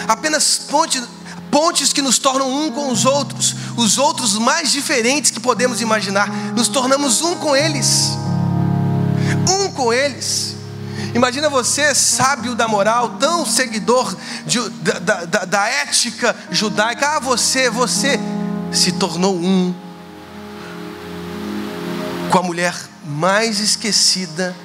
apenas 0.07 0.57
pontes, 0.57 1.03
pontes 1.49 1.93
que 1.93 2.01
nos 2.01 2.17
tornam 2.17 2.51
um 2.51 2.71
com 2.71 2.91
os 2.91 3.05
outros, 3.05 3.55
os 3.77 3.97
outros 3.97 4.37
mais 4.37 4.71
diferentes 4.71 5.31
que 5.31 5.39
podemos 5.39 5.81
imaginar, 5.81 6.29
nos 6.55 6.67
tornamos 6.67 7.21
um 7.21 7.35
com 7.35 7.55
eles. 7.55 8.11
Um 9.49 9.71
com 9.71 9.93
eles. 9.93 10.55
Imagina 11.13 11.49
você, 11.49 11.93
sábio 11.93 12.55
da 12.55 12.67
moral, 12.67 13.17
tão 13.19 13.45
seguidor 13.45 14.15
de, 14.45 14.69
da, 14.69 15.25
da, 15.25 15.45
da 15.45 15.67
ética 15.67 16.35
judaica. 16.49 17.17
Ah, 17.17 17.19
você, 17.19 17.69
você 17.69 18.19
se 18.71 18.93
tornou 18.93 19.35
um 19.35 19.75
com 22.31 22.39
a 22.39 22.41
mulher 22.41 22.73
mais 23.05 23.59
esquecida 23.59 24.55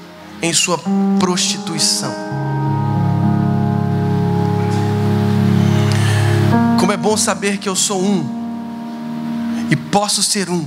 em 0.40 0.54
sua 0.54 0.78
prostituição. 1.18 2.14
Como 6.78 6.92
é 6.92 6.96
bom 6.96 7.16
saber 7.16 7.58
que 7.58 7.68
eu 7.68 7.74
sou 7.74 8.00
um 8.00 8.24
e 9.68 9.74
posso 9.74 10.22
ser 10.22 10.48
um 10.48 10.64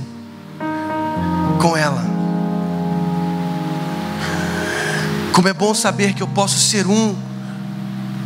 com 1.58 1.74
ela. 1.74 2.04
Como 5.32 5.48
é 5.48 5.54
bom 5.54 5.72
saber 5.72 6.12
que 6.12 6.22
eu 6.22 6.28
posso 6.28 6.58
ser 6.58 6.86
um 6.86 7.16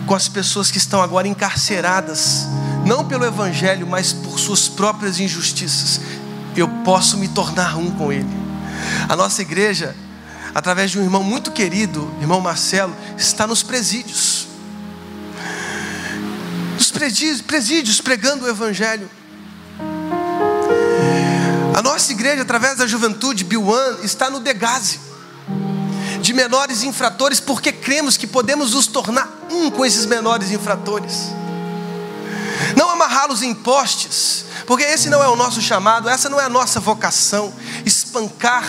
com 0.05 0.17
as 0.17 0.27
pessoas 0.27 0.73
que 0.73 0.79
estão 0.79 1.01
agora 1.01 1.29
encarceradas, 1.29 2.49
não 2.85 3.05
pelo 3.05 3.25
Evangelho, 3.25 3.87
mas 3.87 4.13
por 4.13 4.37
suas 4.41 4.69
próprias 4.69 5.21
injustiças. 5.21 6.01
Eu 6.57 6.69
posso 6.85 7.17
me 7.17 7.29
tornar 7.29 7.77
um 7.77 7.93
com 7.93 8.13
Ele. 8.13 8.44
A 9.09 9.17
nossa 9.17 9.43
igreja, 9.43 9.95
através 10.55 10.91
de 10.91 10.99
um 10.99 11.03
irmão 11.03 11.23
muito 11.23 11.51
querido, 11.51 12.13
irmão 12.21 12.41
Marcelo, 12.41 12.95
está 13.17 13.47
nos 13.47 13.63
presídios. 13.63 14.49
Nos 16.75 16.91
presídios, 17.43 18.01
pregando 18.01 18.45
o 18.45 18.49
Evangelho. 18.49 19.11
A 21.77 21.83
nossa 21.83 22.13
igreja, 22.13 22.43
através 22.43 22.77
da 22.79 22.87
juventude 22.87 23.45
Biwan, 23.45 23.99
está 24.03 24.31
no 24.31 24.41
Degase 24.41 25.01
de 26.21 26.33
menores 26.33 26.83
infratores, 26.83 27.39
porque 27.39 27.71
cremos 27.71 28.17
que 28.17 28.27
podemos 28.27 28.73
nos 28.73 28.87
tornar 28.87 29.29
um 29.51 29.71
com 29.71 29.85
esses 29.85 30.07
menores 30.07 30.51
infratores. 30.51 31.29
Amarrá-los 32.95 33.43
em 33.43 33.53
postes, 33.53 34.45
porque 34.69 34.85
esse 34.85 35.11
não 35.11 35.21
é 35.21 35.29
o 35.29 35.35
nosso 35.35 35.61
chamado, 35.61 36.09
essa 36.09 36.29
não 36.29 36.41
é 36.41 36.45
a 36.45 36.49
nossa 36.49 36.79
vocação. 36.79 37.53
Espancar 37.85 38.65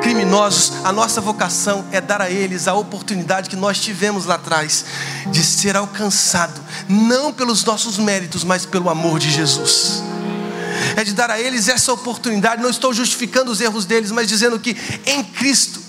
criminosos, 0.00 0.72
a 0.82 0.92
nossa 0.92 1.20
vocação 1.20 1.84
é 1.92 2.00
dar 2.00 2.22
a 2.22 2.30
eles 2.30 2.66
a 2.66 2.74
oportunidade 2.74 3.50
que 3.50 3.56
nós 3.56 3.78
tivemos 3.78 4.24
lá 4.24 4.36
atrás 4.36 4.84
de 5.26 5.44
ser 5.44 5.76
alcançado, 5.76 6.58
não 6.88 7.34
pelos 7.34 7.64
nossos 7.64 7.98
méritos, 7.98 8.44
mas 8.44 8.64
pelo 8.64 8.88
amor 8.88 9.18
de 9.18 9.30
Jesus. 9.30 10.02
É 10.96 11.04
de 11.04 11.12
dar 11.12 11.30
a 11.30 11.38
eles 11.38 11.68
essa 11.68 11.92
oportunidade. 11.92 12.62
Não 12.62 12.70
estou 12.70 12.94
justificando 12.94 13.50
os 13.50 13.60
erros 13.60 13.84
deles, 13.84 14.10
mas 14.10 14.26
dizendo 14.26 14.58
que 14.58 14.74
em 15.04 15.22
Cristo, 15.22 15.80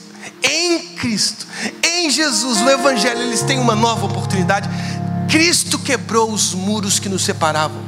em 0.43 0.80
Cristo, 0.95 1.47
em 1.82 2.10
Jesus, 2.10 2.60
no 2.60 2.69
Evangelho, 2.69 3.21
eles 3.21 3.41
têm 3.43 3.60
uma 3.60 3.76
nova 3.76 4.06
oportunidade. 4.06 4.67
Cristo 5.29 5.77
quebrou 5.77 6.31
os 6.31 6.53
muros 6.53 6.99
que 6.99 7.09
nos 7.09 7.23
separavam. 7.23 7.81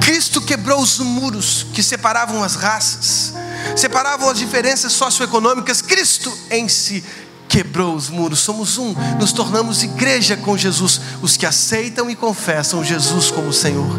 Cristo 0.00 0.40
quebrou 0.40 0.80
os 0.80 0.98
muros 0.98 1.66
que 1.72 1.82
separavam 1.82 2.42
as 2.42 2.56
raças, 2.56 3.32
separavam 3.76 4.28
as 4.28 4.38
diferenças 4.38 4.92
socioeconômicas. 4.92 5.80
Cristo 5.80 6.36
em 6.50 6.68
si 6.68 7.04
quebrou 7.48 7.94
os 7.94 8.08
muros. 8.08 8.40
Somos 8.40 8.78
um, 8.78 8.94
nos 9.18 9.32
tornamos 9.32 9.82
igreja 9.82 10.36
com 10.36 10.56
Jesus, 10.56 11.00
os 11.22 11.36
que 11.36 11.46
aceitam 11.46 12.10
e 12.10 12.16
confessam 12.16 12.84
Jesus 12.84 13.30
como 13.30 13.52
Senhor. 13.52 13.90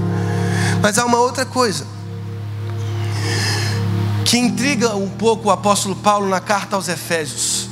Mas 0.82 0.98
há 0.98 1.06
uma 1.06 1.20
outra 1.20 1.46
coisa 1.46 1.86
que 4.26 4.38
intriga 4.38 4.96
um 4.96 5.10
pouco 5.10 5.48
o 5.50 5.52
apóstolo 5.52 5.96
Paulo 5.96 6.28
na 6.28 6.40
carta 6.40 6.76
aos 6.76 6.88
Efésios, 6.88 7.68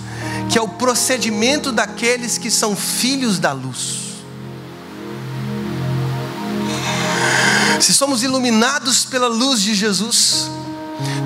que 0.50 0.58
é 0.58 0.62
o 0.62 0.68
procedimento 0.68 1.72
daqueles 1.72 2.38
que 2.38 2.52
são 2.52 2.76
filhos 2.76 3.40
da 3.40 3.52
luz. 3.52 3.99
Se 7.80 7.94
somos 7.94 8.24
iluminados 8.24 9.06
pela 9.06 9.28
luz 9.28 9.62
de 9.62 9.74
Jesus, 9.74 10.50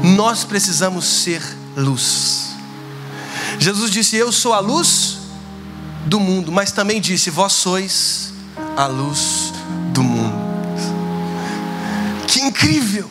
nós 0.04 0.44
precisamos 0.44 1.06
ser 1.06 1.42
luz. 1.76 2.50
Jesus 3.58 3.92
disse: 3.92 4.16
Eu 4.16 4.32
sou 4.32 4.54
a 4.54 4.60
luz 4.60 5.18
do 6.06 6.20
mundo, 6.20 6.52
mas 6.52 6.72
também 6.72 7.02
disse: 7.02 7.30
Vós 7.30 7.54
sois 7.54 8.34
a 8.78 8.86
luz 8.86 9.52
do 9.94 10.04
mundo. 10.04 10.44
Que 12.28 12.42
incrível! 12.42 13.10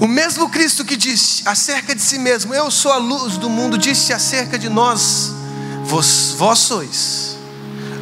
O 0.00 0.06
mesmo 0.06 0.48
Cristo 0.48 0.84
que 0.84 0.96
disse 0.96 1.42
acerca 1.46 1.94
de 1.94 2.02
si 2.02 2.18
mesmo: 2.18 2.54
Eu 2.54 2.70
sou 2.70 2.92
a 2.92 2.98
luz 2.98 3.36
do 3.36 3.48
mundo, 3.48 3.78
disse 3.78 4.12
acerca 4.12 4.58
de 4.58 4.68
nós: 4.68 5.32
Vós, 5.84 6.34
vós 6.36 6.58
sois 6.58 7.36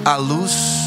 a 0.05 0.17
luz 0.17 0.53
do. 0.53 0.78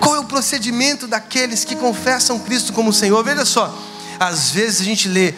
Qual 0.00 0.16
é 0.16 0.20
o 0.20 0.24
procedimento 0.24 1.06
daqueles 1.06 1.64
que 1.64 1.76
confessam 1.76 2.38
Cristo 2.38 2.72
como 2.72 2.92
Senhor? 2.92 3.22
Veja 3.24 3.44
só, 3.44 3.76
às 4.18 4.50
vezes 4.50 4.80
a 4.80 4.84
gente 4.84 5.08
lê 5.08 5.34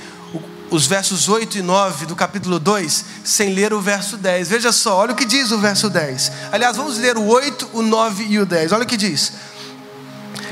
os 0.70 0.86
versos 0.86 1.28
8 1.28 1.58
e 1.58 1.62
9 1.62 2.06
do 2.06 2.14
capítulo 2.14 2.58
2 2.58 3.04
sem 3.24 3.54
ler 3.54 3.72
o 3.72 3.80
verso 3.80 4.16
10. 4.16 4.48
Veja 4.48 4.72
só, 4.72 4.96
olha 4.96 5.12
o 5.12 5.16
que 5.16 5.24
diz 5.24 5.50
o 5.50 5.58
verso 5.58 5.88
10. 5.88 6.32
Aliás, 6.52 6.76
vamos 6.76 6.98
ler 6.98 7.16
o 7.16 7.24
8, 7.24 7.70
o 7.72 7.82
9 7.82 8.24
e 8.24 8.38
o 8.38 8.46
10. 8.46 8.72
Olha 8.72 8.84
o 8.84 8.86
que 8.86 8.96
diz. 8.96 9.32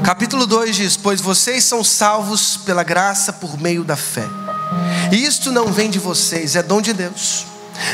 Capítulo 0.03 0.47
2 0.47 0.77
diz: 0.77 0.97
Pois 0.97 1.21
vocês 1.21 1.65
são 1.65 1.83
salvos 1.83 2.57
pela 2.59 2.83
graça 2.83 3.33
por 3.33 3.59
meio 3.59 3.85
da 3.85 3.97
fé. 3.97 4.27
E 5.13 5.25
isto 5.25 5.53
não 5.53 5.73
vem 5.73 5.91
de 5.91 5.99
vocês, 5.99 6.57
é 6.57 6.63
dom 6.63 6.81
de 6.81 6.93
Deus. 6.93 7.47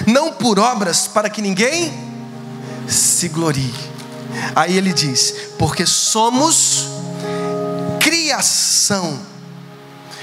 Não 0.06 0.32
por 0.32 0.58
obras 0.58 1.06
para 1.06 1.28
que 1.28 1.42
ninguém 1.42 1.92
se 2.88 3.28
glorie. 3.28 3.91
Aí 4.54 4.76
ele 4.76 4.92
diz: 4.92 5.34
Porque 5.58 5.86
somos 5.86 6.86
criação. 8.00 9.18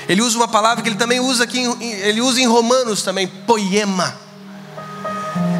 Ele 0.07 0.21
usa 0.21 0.37
uma 0.37 0.47
palavra 0.47 0.81
que 0.81 0.89
ele 0.89 0.97
também 0.97 1.19
usa 1.19 1.43
aqui, 1.43 1.59
ele 1.79 2.19
usa 2.21 2.41
em 2.41 2.47
Romanos 2.47 3.03
também, 3.03 3.27
poema 3.27 4.29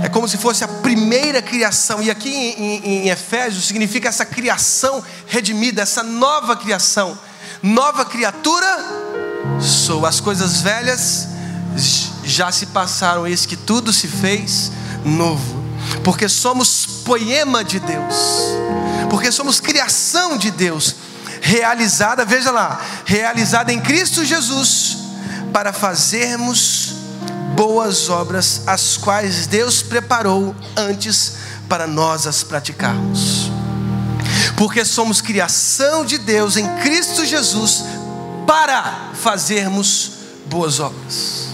é 0.04 0.08
como 0.08 0.28
se 0.28 0.38
fosse 0.38 0.64
a 0.64 0.68
primeira 0.68 1.42
criação, 1.42 2.02
e 2.02 2.10
aqui 2.10 2.30
em, 2.30 3.06
em, 3.06 3.10
Efésios 3.10 3.66
significa 3.66 4.08
essa 4.08 4.26
criação 4.26 5.04
redimida, 5.28 5.82
essa 5.82 6.04
nova 6.04 6.56
criação, 6.56 7.18
nova 7.62 8.06
criatura 8.06 8.66
sou. 9.60 10.06
As 10.06 10.20
coisas 10.20 10.62
velhas 10.62 11.28
já 12.24 12.52
se 12.52 12.68
passaram, 12.68 13.28
eis 13.28 13.46
que 13.46 13.56
tudo 13.56 13.92
se 13.92 14.08
fez 14.08 14.72
novo, 15.04 15.59
porque 16.04 16.30
somos 16.30 16.86
poema 17.06 17.64
de 17.64 17.80
Deus, 17.80 18.16
porque 19.10 19.32
somos 19.32 19.60
criação 19.60 20.38
de 20.38 20.52
Deus, 20.52 20.96
realizada, 21.42 22.26
veja 22.26 22.52
lá, 22.52 22.82
realizada 23.06 23.72
em 23.72 23.80
Cristo 23.80 24.24
Jesus, 24.24 24.98
para 25.54 25.74
fazermos 25.74 26.94
boas 27.56 28.10
obras, 28.10 28.62
as 28.66 28.98
quais 28.98 29.48
Deus 29.48 29.82
preparou 29.82 30.56
antes 30.76 31.34
para 31.68 31.86
nós 31.86 32.26
as 32.26 32.44
praticarmos. 32.44 33.52
Porque 34.56 34.84
somos 34.84 35.22
criação 35.22 36.06
de 36.06 36.18
Deus 36.18 36.58
em 36.58 36.68
Cristo 36.78 37.26
Jesus 37.26 37.84
para 38.46 39.12
fazermos 39.14 40.12
boas 40.48 40.80
obras. 40.80 41.50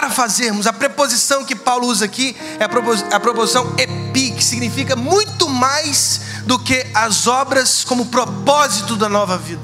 Para 0.00 0.08
fazermos, 0.08 0.66
a 0.66 0.72
preposição 0.72 1.44
que 1.44 1.54
Paulo 1.54 1.86
usa 1.86 2.06
aqui 2.06 2.34
é 2.58 2.64
a 2.64 3.20
preposição 3.20 3.74
epi, 3.76 4.30
que 4.30 4.42
significa 4.42 4.96
muito 4.96 5.46
mais 5.46 6.22
do 6.46 6.58
que 6.58 6.86
as 6.94 7.26
obras 7.26 7.84
como 7.84 8.06
propósito 8.06 8.96
da 8.96 9.10
nova 9.10 9.36
vida. 9.36 9.60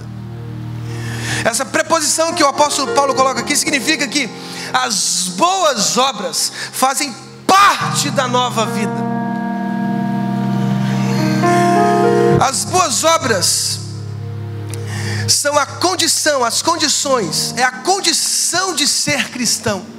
Essa 1.42 1.64
preposição 1.64 2.34
que 2.34 2.44
o 2.44 2.48
apóstolo 2.48 2.92
Paulo 2.92 3.14
coloca 3.14 3.40
aqui 3.40 3.56
significa 3.56 4.06
que 4.06 4.28
as 4.74 5.28
boas 5.36 5.96
obras 5.96 6.52
fazem 6.70 7.16
parte 7.46 8.10
da 8.10 8.28
nova 8.28 8.66
vida. 8.66 8.92
As 12.46 12.62
boas 12.64 13.04
obras 13.04 13.80
são 15.28 15.56
a 15.58 15.64
condição, 15.64 16.44
as 16.44 16.60
condições, 16.60 17.54
é 17.56 17.62
a 17.62 17.72
condição 17.72 18.74
de 18.74 18.86
ser 18.86 19.30
cristão. 19.30 19.95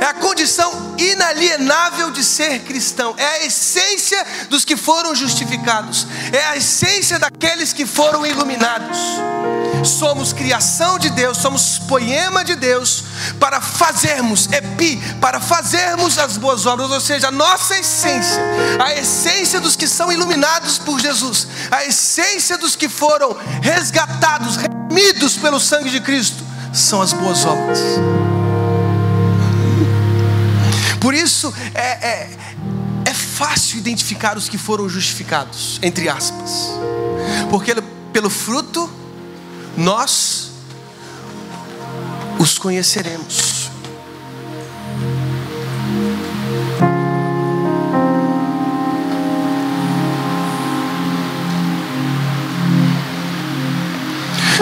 É 0.00 0.06
a 0.06 0.14
condição 0.14 0.94
inalienável 0.98 2.10
de 2.10 2.22
ser 2.24 2.60
cristão, 2.60 3.14
é 3.16 3.26
a 3.26 3.44
essência 3.46 4.24
dos 4.48 4.64
que 4.64 4.76
foram 4.76 5.14
justificados, 5.14 6.06
é 6.32 6.44
a 6.46 6.56
essência 6.56 7.18
daqueles 7.18 7.72
que 7.72 7.86
foram 7.86 8.24
iluminados. 8.26 8.98
Somos 9.84 10.32
criação 10.32 10.98
de 10.98 11.10
Deus, 11.10 11.38
somos 11.38 11.78
poema 11.78 12.44
de 12.44 12.54
Deus 12.54 13.04
para 13.40 13.60
fazermos, 13.60 14.48
epi, 14.52 14.96
para 15.20 15.40
fazermos 15.40 16.18
as 16.18 16.36
boas 16.36 16.66
obras, 16.66 16.90
ou 16.90 17.00
seja, 17.00 17.28
a 17.28 17.32
nossa 17.32 17.76
essência, 17.76 18.40
a 18.78 18.94
essência 18.94 19.60
dos 19.60 19.74
que 19.74 19.88
são 19.88 20.12
iluminados 20.12 20.78
por 20.78 21.00
Jesus, 21.00 21.48
a 21.70 21.84
essência 21.84 22.56
dos 22.56 22.76
que 22.76 22.88
foram 22.88 23.36
resgatados, 23.60 24.56
remidos 24.56 25.36
pelo 25.36 25.58
sangue 25.58 25.90
de 25.90 26.00
Cristo, 26.00 26.44
são 26.72 27.02
as 27.02 27.12
boas 27.12 27.44
obras. 27.44 27.80
Por 31.02 31.14
isso 31.14 31.52
é, 31.74 31.80
é, 31.80 32.30
é 33.06 33.12
fácil 33.12 33.76
identificar 33.76 34.38
os 34.38 34.48
que 34.48 34.56
foram 34.56 34.88
justificados, 34.88 35.80
entre 35.82 36.08
aspas, 36.08 36.70
porque 37.50 37.74
pelo 38.12 38.30
fruto 38.30 38.88
nós 39.76 40.52
os 42.38 42.56
conheceremos. 42.56 43.68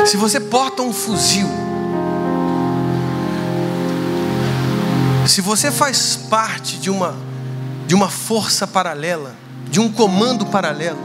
Se 0.06 0.16
você 0.16 0.40
porta 0.40 0.80
um 0.80 0.92
fuzil, 0.92 1.69
se 5.26 5.40
você 5.40 5.70
faz 5.70 6.16
parte 6.16 6.78
de 6.78 6.90
uma 6.90 7.14
de 7.86 7.94
uma 7.94 8.08
força 8.08 8.68
paralela, 8.68 9.34
de 9.68 9.80
um 9.80 9.90
comando 9.90 10.46
paralelo, 10.46 11.00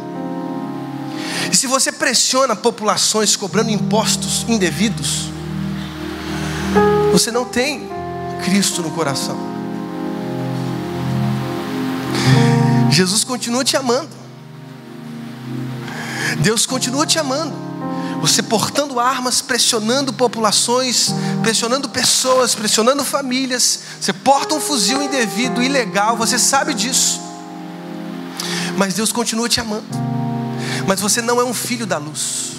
e 1.52 1.56
se 1.56 1.66
você 1.66 1.92
pressiona 1.92 2.56
populações 2.56 3.36
cobrando 3.36 3.72
impostos 3.72 4.46
indevidos, 4.48 5.30
você 7.12 7.32
não 7.32 7.44
tem 7.44 7.90
Cristo 8.44 8.84
no 8.84 8.92
coração. 8.92 9.36
Jesus 12.92 13.24
continua 13.24 13.64
te 13.64 13.76
amando. 13.76 14.10
Deus 16.40 16.66
continua 16.66 17.06
te 17.06 17.18
amando. 17.18 17.65
Você 18.22 18.42
portando 18.42 19.00
armas, 19.00 19.42
pressionando 19.42 20.12
populações, 20.12 21.14
pressionando 21.42 21.88
pessoas, 21.90 22.56
pressionando 22.56 23.04
famílias. 23.04 23.80
Você 24.00 24.14
porta 24.14 24.56
um 24.56 24.60
fuzil 24.60 25.02
indevido, 25.02 25.62
ilegal, 25.62 26.18
você 26.18 26.40
sabe 26.40 26.74
disso. 26.74 27.22
Mas 28.78 28.94
Deus 28.94 29.12
continua 29.12 29.48
te 29.48 29.60
amando 29.60 30.16
mas 30.88 31.00
você 31.00 31.22
não 31.22 31.40
é 31.40 31.44
um 31.44 31.54
filho 31.54 31.86
da 31.86 31.98
luz. 31.98 32.54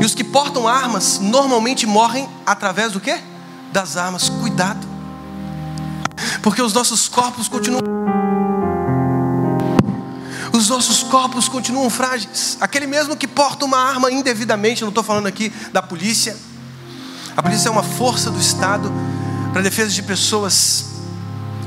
E 0.00 0.04
os 0.04 0.14
que 0.14 0.24
portam 0.24 0.66
armas 0.66 1.18
normalmente 1.18 1.86
morrem 1.86 2.28
através 2.46 2.92
do 2.92 3.00
que? 3.00 3.18
Das 3.72 3.96
armas. 3.96 4.28
Cuidado. 4.28 4.86
Porque 6.42 6.62
os 6.62 6.72
nossos 6.72 7.08
corpos 7.08 7.48
continuam. 7.48 7.80
Os 10.52 10.68
nossos 10.68 11.02
corpos 11.02 11.48
continuam 11.48 11.88
frágeis. 11.88 12.56
Aquele 12.60 12.86
mesmo 12.86 13.16
que 13.16 13.26
porta 13.26 13.64
uma 13.64 13.78
arma 13.78 14.10
indevidamente, 14.10 14.82
não 14.82 14.88
estou 14.88 15.04
falando 15.04 15.26
aqui 15.26 15.52
da 15.72 15.80
polícia. 15.80 16.36
A 17.36 17.42
polícia 17.42 17.68
é 17.68 17.72
uma 17.72 17.82
força 17.82 18.30
do 18.30 18.38
Estado 18.38 18.92
para 19.52 19.62
defesa 19.62 19.90
de 19.90 20.02
pessoas 20.02 20.86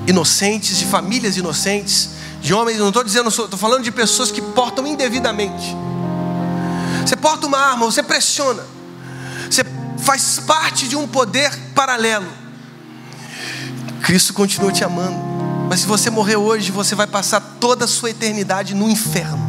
inocentes, 0.05 0.77
de 0.77 0.85
famílias 0.85 1.37
inocentes 1.37 2.09
de 2.43 2.53
homens, 2.53 2.77
não 2.77 2.89
estou 2.89 3.05
dizendo, 3.05 3.29
estou 3.29 3.57
falando 3.57 3.83
de 3.83 3.91
pessoas 3.91 4.29
que 4.29 4.41
portam 4.41 4.85
indevidamente. 4.85 5.73
Você 7.05 7.15
porta 7.15 7.47
uma 7.47 7.57
arma, 7.57 7.85
você 7.85 8.03
pressiona, 8.03 8.65
você 9.49 9.63
faz 9.99 10.39
parte 10.39 10.89
de 10.89 10.95
um 10.97 11.07
poder 11.07 11.57
paralelo. 11.73 12.27
Cristo 14.01 14.33
continua 14.33 14.73
te 14.73 14.83
amando, 14.83 15.17
mas 15.69 15.81
se 15.81 15.87
você 15.87 16.09
morrer 16.09 16.35
hoje, 16.35 16.71
você 16.71 16.95
vai 16.95 17.07
passar 17.07 17.41
toda 17.59 17.85
a 17.85 17.87
sua 17.87 18.09
eternidade 18.09 18.73
no 18.73 18.89
inferno. 18.89 19.39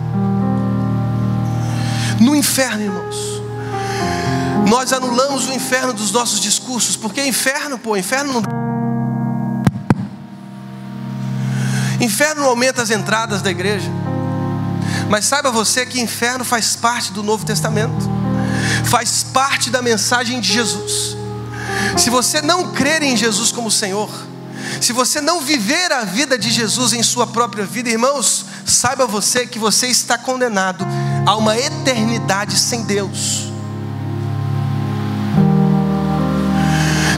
No 2.20 2.34
inferno, 2.34 2.82
irmãos. 2.82 3.42
Nós 4.68 4.92
anulamos 4.92 5.46
o 5.46 5.52
inferno 5.52 5.92
dos 5.92 6.10
nossos 6.10 6.40
discursos, 6.40 6.96
porque 6.96 7.24
inferno, 7.24 7.78
pô, 7.78 7.96
inferno 7.96 8.32
não. 8.32 8.42
Inferno 12.00 12.44
aumenta 12.44 12.82
as 12.82 12.90
entradas 12.90 13.42
da 13.42 13.50
igreja. 13.50 13.90
Mas 15.08 15.26
saiba 15.26 15.50
você 15.50 15.84
que 15.84 16.00
inferno 16.00 16.44
faz 16.44 16.76
parte 16.76 17.12
do 17.12 17.22
Novo 17.22 17.44
Testamento, 17.44 18.08
faz 18.84 19.22
parte 19.22 19.70
da 19.70 19.82
mensagem 19.82 20.40
de 20.40 20.52
Jesus. 20.52 21.16
Se 21.98 22.10
você 22.10 22.40
não 22.40 22.72
crer 22.72 23.02
em 23.02 23.16
Jesus 23.16 23.52
como 23.52 23.70
Senhor, 23.70 24.10
se 24.80 24.92
você 24.92 25.20
não 25.20 25.40
viver 25.40 25.92
a 25.92 26.04
vida 26.04 26.38
de 26.38 26.50
Jesus 26.50 26.92
em 26.92 27.02
sua 27.02 27.26
própria 27.26 27.64
vida, 27.64 27.88
irmãos, 27.88 28.44
saiba 28.66 29.06
você 29.06 29.46
que 29.46 29.58
você 29.58 29.86
está 29.86 30.18
condenado 30.18 30.86
a 31.26 31.36
uma 31.36 31.56
eternidade 31.56 32.58
sem 32.58 32.82
Deus. 32.82 33.52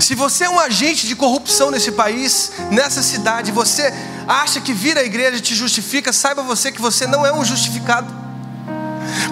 Se 0.01 0.15
você 0.15 0.45
é 0.45 0.51
um 0.51 0.61
agente 0.61 1.07
de 1.07 1.17
corrupção 1.17 1.71
nesse 1.71 1.91
país, 1.91 2.53
nessa 2.71 3.03
cidade, 3.03 3.51
você 3.51 3.93
acha 4.29 4.61
que 4.61 4.73
vir 4.73 4.97
à 4.97 5.03
igreja 5.03 5.41
te 5.41 5.55
justifica, 5.55 6.13
saiba 6.13 6.43
você 6.43 6.71
que 6.71 6.81
você 6.81 7.07
não 7.07 7.27
é 7.27 7.33
um 7.33 7.45
justificado. 7.45 8.15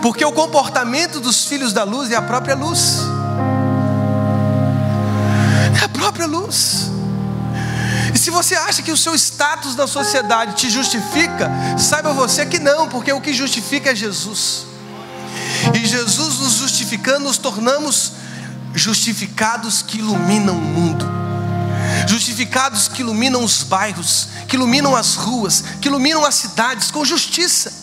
Porque 0.03 0.25
o 0.25 0.33
comportamento 0.33 1.21
dos 1.21 1.45
filhos 1.45 1.73
da 1.73 1.85
luz 1.85 2.11
é 2.11 2.17
a 2.17 2.23
própria 2.23 2.55
luz. 2.55 2.99
É 5.81 5.85
a 5.85 5.89
própria 5.89 6.27
luz. 6.27 6.94
Se 8.25 8.31
você 8.31 8.55
acha 8.55 8.81
que 8.81 8.91
o 8.91 8.97
seu 8.97 9.15
status 9.15 9.77
na 9.77 9.87
sociedade 9.87 10.55
te 10.55 10.71
justifica, 10.71 11.51
saiba 11.79 12.15
você 12.15 12.47
que 12.47 12.59
não, 12.59 12.89
porque 12.89 13.13
o 13.13 13.21
que 13.21 13.35
justifica 13.35 13.91
é 13.91 13.95
Jesus. 13.95 14.65
E 15.75 15.85
Jesus 15.85 16.39
nos 16.39 16.55
justificando, 16.55 17.27
nos 17.27 17.37
tornamos 17.37 18.13
justificados 18.73 19.83
que 19.83 19.99
iluminam 19.99 20.57
o 20.57 20.59
mundo, 20.59 21.07
justificados 22.09 22.89
que 22.89 23.03
iluminam 23.03 23.45
os 23.45 23.63
bairros, 23.63 24.29
que 24.49 24.57
iluminam 24.57 24.97
as 24.97 25.17
ruas, 25.17 25.63
que 25.79 25.89
iluminam 25.89 26.25
as 26.25 26.35
cidades 26.35 26.91
com 26.91 27.05
justiça, 27.05 27.75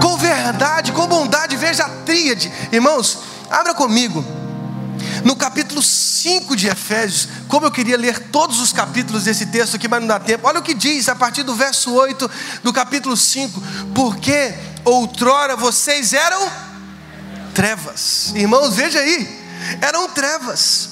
com 0.00 0.16
verdade, 0.16 0.92
com 0.92 1.08
bondade. 1.08 1.56
Veja 1.56 1.86
a 1.86 1.88
tríade, 1.88 2.52
irmãos, 2.70 3.18
abra 3.50 3.74
comigo. 3.74 4.45
No 5.26 5.34
capítulo 5.34 5.82
5 5.82 6.54
de 6.54 6.68
Efésios, 6.68 7.28
como 7.48 7.66
eu 7.66 7.70
queria 7.72 7.96
ler 7.96 8.28
todos 8.28 8.60
os 8.60 8.72
capítulos 8.72 9.24
desse 9.24 9.46
texto 9.46 9.74
aqui, 9.74 9.88
mas 9.88 9.98
não 9.98 10.06
dá 10.06 10.20
tempo. 10.20 10.46
Olha 10.46 10.60
o 10.60 10.62
que 10.62 10.72
diz 10.72 11.08
a 11.08 11.16
partir 11.16 11.42
do 11.42 11.52
verso 11.52 11.92
8 11.92 12.30
do 12.62 12.72
capítulo 12.72 13.16
5: 13.16 13.60
Porque 13.92 14.54
outrora 14.84 15.56
vocês 15.56 16.12
eram 16.12 16.48
trevas. 17.52 18.34
Irmãos, 18.36 18.76
veja 18.76 19.00
aí, 19.00 19.44
eram 19.80 20.08
trevas. 20.10 20.90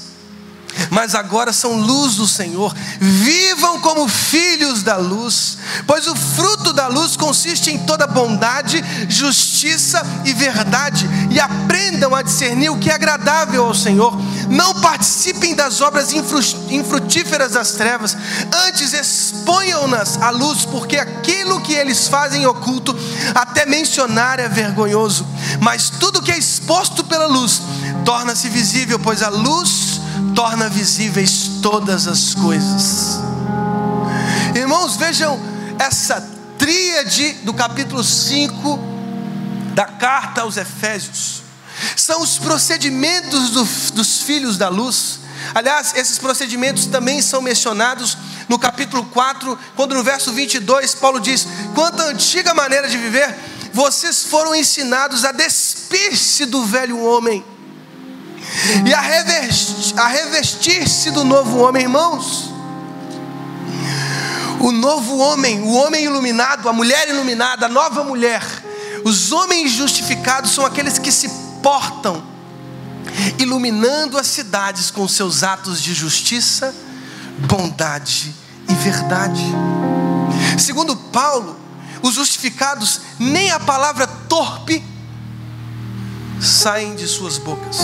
Mas 0.91 1.15
agora 1.15 1.53
são 1.53 1.81
luz 1.81 2.17
do 2.17 2.27
Senhor, 2.27 2.75
vivam 3.01 3.81
como 3.81 4.09
filhos 4.09 4.83
da 4.83 4.97
luz, 4.97 5.59
pois 5.87 6.07
o 6.07 6.15
fruto 6.15 6.73
da 6.73 6.89
luz 6.89 7.17
consiste 7.17 7.71
em 7.71 7.79
toda 7.79 8.07
bondade, 8.07 8.83
justiça 9.09 10.05
e 10.25 10.33
verdade, 10.33 11.09
e 11.31 11.41
aprendam 11.41 12.15
a 12.15 12.23
discernir 12.23 12.71
o 12.71 12.79
que 12.79 12.91
é 12.91 12.95
agradável 12.95 13.65
ao 13.65 13.75
Senhor. 13.75 14.17
Não 14.49 14.75
participem 14.81 15.55
das 15.55 15.81
obras 15.81 16.13
infrutíferas 16.13 17.53
das 17.53 17.73
trevas, 17.73 18.17
antes 18.67 18.93
exponham-nas 18.93 20.21
à 20.21 20.31
luz, 20.31 20.65
porque 20.65 20.97
aquilo 20.97 21.61
que 21.61 21.73
eles 21.73 22.09
fazem 22.09 22.47
oculto, 22.47 22.97
até 23.35 23.67
mencionar 23.67 24.39
é 24.39 24.49
vergonhoso. 24.49 25.27
Mas 25.61 25.91
tudo 25.91 26.23
que 26.23 26.33
é 26.33 26.39
exposto 26.39 27.05
pela 27.05 27.27
luz 27.27 27.63
torna-se 28.05 28.49
visível, 28.49 28.99
pois 28.99 29.23
a 29.23 29.29
luz 29.29 29.94
torna 30.35 30.69
visíveis 30.69 31.61
todas 31.63 32.07
as 32.07 32.35
coisas. 32.35 33.19
Irmãos, 34.55 34.97
vejam 34.97 35.39
essa 35.79 36.21
tríade 36.59 37.33
do 37.43 37.53
capítulo 37.53 38.03
5 38.03 38.79
da 39.75 39.85
carta 39.85 40.43
aos 40.43 40.57
Efésios. 40.57 41.43
São 41.97 42.23
os 42.23 42.39
procedimentos 42.39 43.51
do, 43.51 43.65
dos 43.95 44.23
filhos 44.23 44.57
da 44.57 44.69
luz. 44.69 45.21
Aliás, 45.55 45.95
esses 45.97 46.19
procedimentos 46.19 46.87
também 46.87 47.21
são 47.21 47.43
mencionados 47.43 48.17
no 48.49 48.59
capítulo 48.59 49.05
4, 49.07 49.59
quando 49.75 49.95
no 49.95 50.03
verso 50.05 50.33
22 50.33 50.95
Paulo 50.95 51.21
diz: 51.21 51.47
Quanto 51.75 52.01
à 52.01 52.07
antiga 52.07 52.55
maneira 52.55 52.89
de 52.89 52.97
viver, 52.97 53.37
vocês 53.73 54.23
foram 54.25 54.55
ensinados 54.55 55.25
a 55.25 55.33
despir-se 55.33 56.47
do 56.47 56.65
velho 56.65 57.01
homem 57.03 57.45
e 58.87 58.95
a, 58.95 59.01
revestir, 59.01 59.95
revestir-se 59.97 61.11
do 61.11 61.25
novo 61.25 61.59
homem, 61.59 61.83
irmãos. 61.83 62.51
O 64.61 64.73
novo 64.73 65.19
homem, 65.19 65.61
o 65.61 65.73
homem 65.75 66.05
iluminado, 66.05 66.69
a 66.69 66.73
mulher 66.73 67.09
iluminada, 67.09 67.67
a 67.67 67.69
nova 67.69 68.03
mulher, 68.03 68.43
os 69.05 69.31
homens 69.33 69.73
justificados 69.73 70.53
são 70.53 70.65
aqueles 70.65 70.99
que 70.99 71.13
se 71.13 71.29
portam, 71.63 72.23
iluminando 73.39 74.17
as 74.17 74.27
cidades 74.27 74.91
com 74.91 75.07
seus 75.07 75.43
atos 75.43 75.83
de 75.83 75.93
justiça, 75.93 76.75
bondade 77.47 78.35
e 78.69 78.75
verdade. 78.75 79.45
Segundo 80.59 80.97
Paulo, 80.97 81.59
os 82.03 82.15
justificados, 82.15 83.01
nem 83.19 83.51
a 83.51 83.61
palavra 83.61 84.07
torpe 84.07 84.83
saem 86.41 86.95
de 86.95 87.07
suas 87.07 87.39
bocas, 87.39 87.79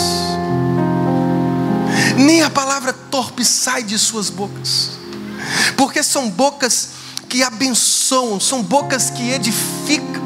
nem 2.20 2.42
a 2.42 2.50
palavra 2.50 2.92
torpe 2.92 3.44
sai 3.44 3.82
de 3.82 3.98
suas 3.98 4.28
bocas, 4.28 4.90
porque 5.76 6.02
são 6.02 6.28
bocas 6.28 6.90
que 7.28 7.42
abençoam, 7.42 8.38
são 8.38 8.62
bocas 8.62 9.08
que 9.10 9.30
edificam. 9.30 10.20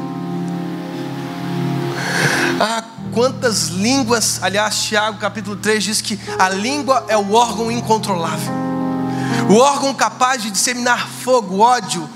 Ah, 2.59 2.83
quantas 3.13 3.67
línguas, 3.67 4.39
aliás, 4.41 4.83
Tiago 4.83 5.17
capítulo 5.19 5.55
3 5.55 5.83
diz 5.83 6.01
que 6.01 6.19
a 6.37 6.49
língua 6.49 7.05
é 7.07 7.17
o 7.17 7.33
órgão 7.33 7.71
incontrolável, 7.71 8.53
o 9.49 9.55
órgão 9.55 9.93
capaz 9.93 10.41
de 10.41 10.51
disseminar 10.51 11.07
fogo, 11.23 11.59
ódio, 11.59 12.09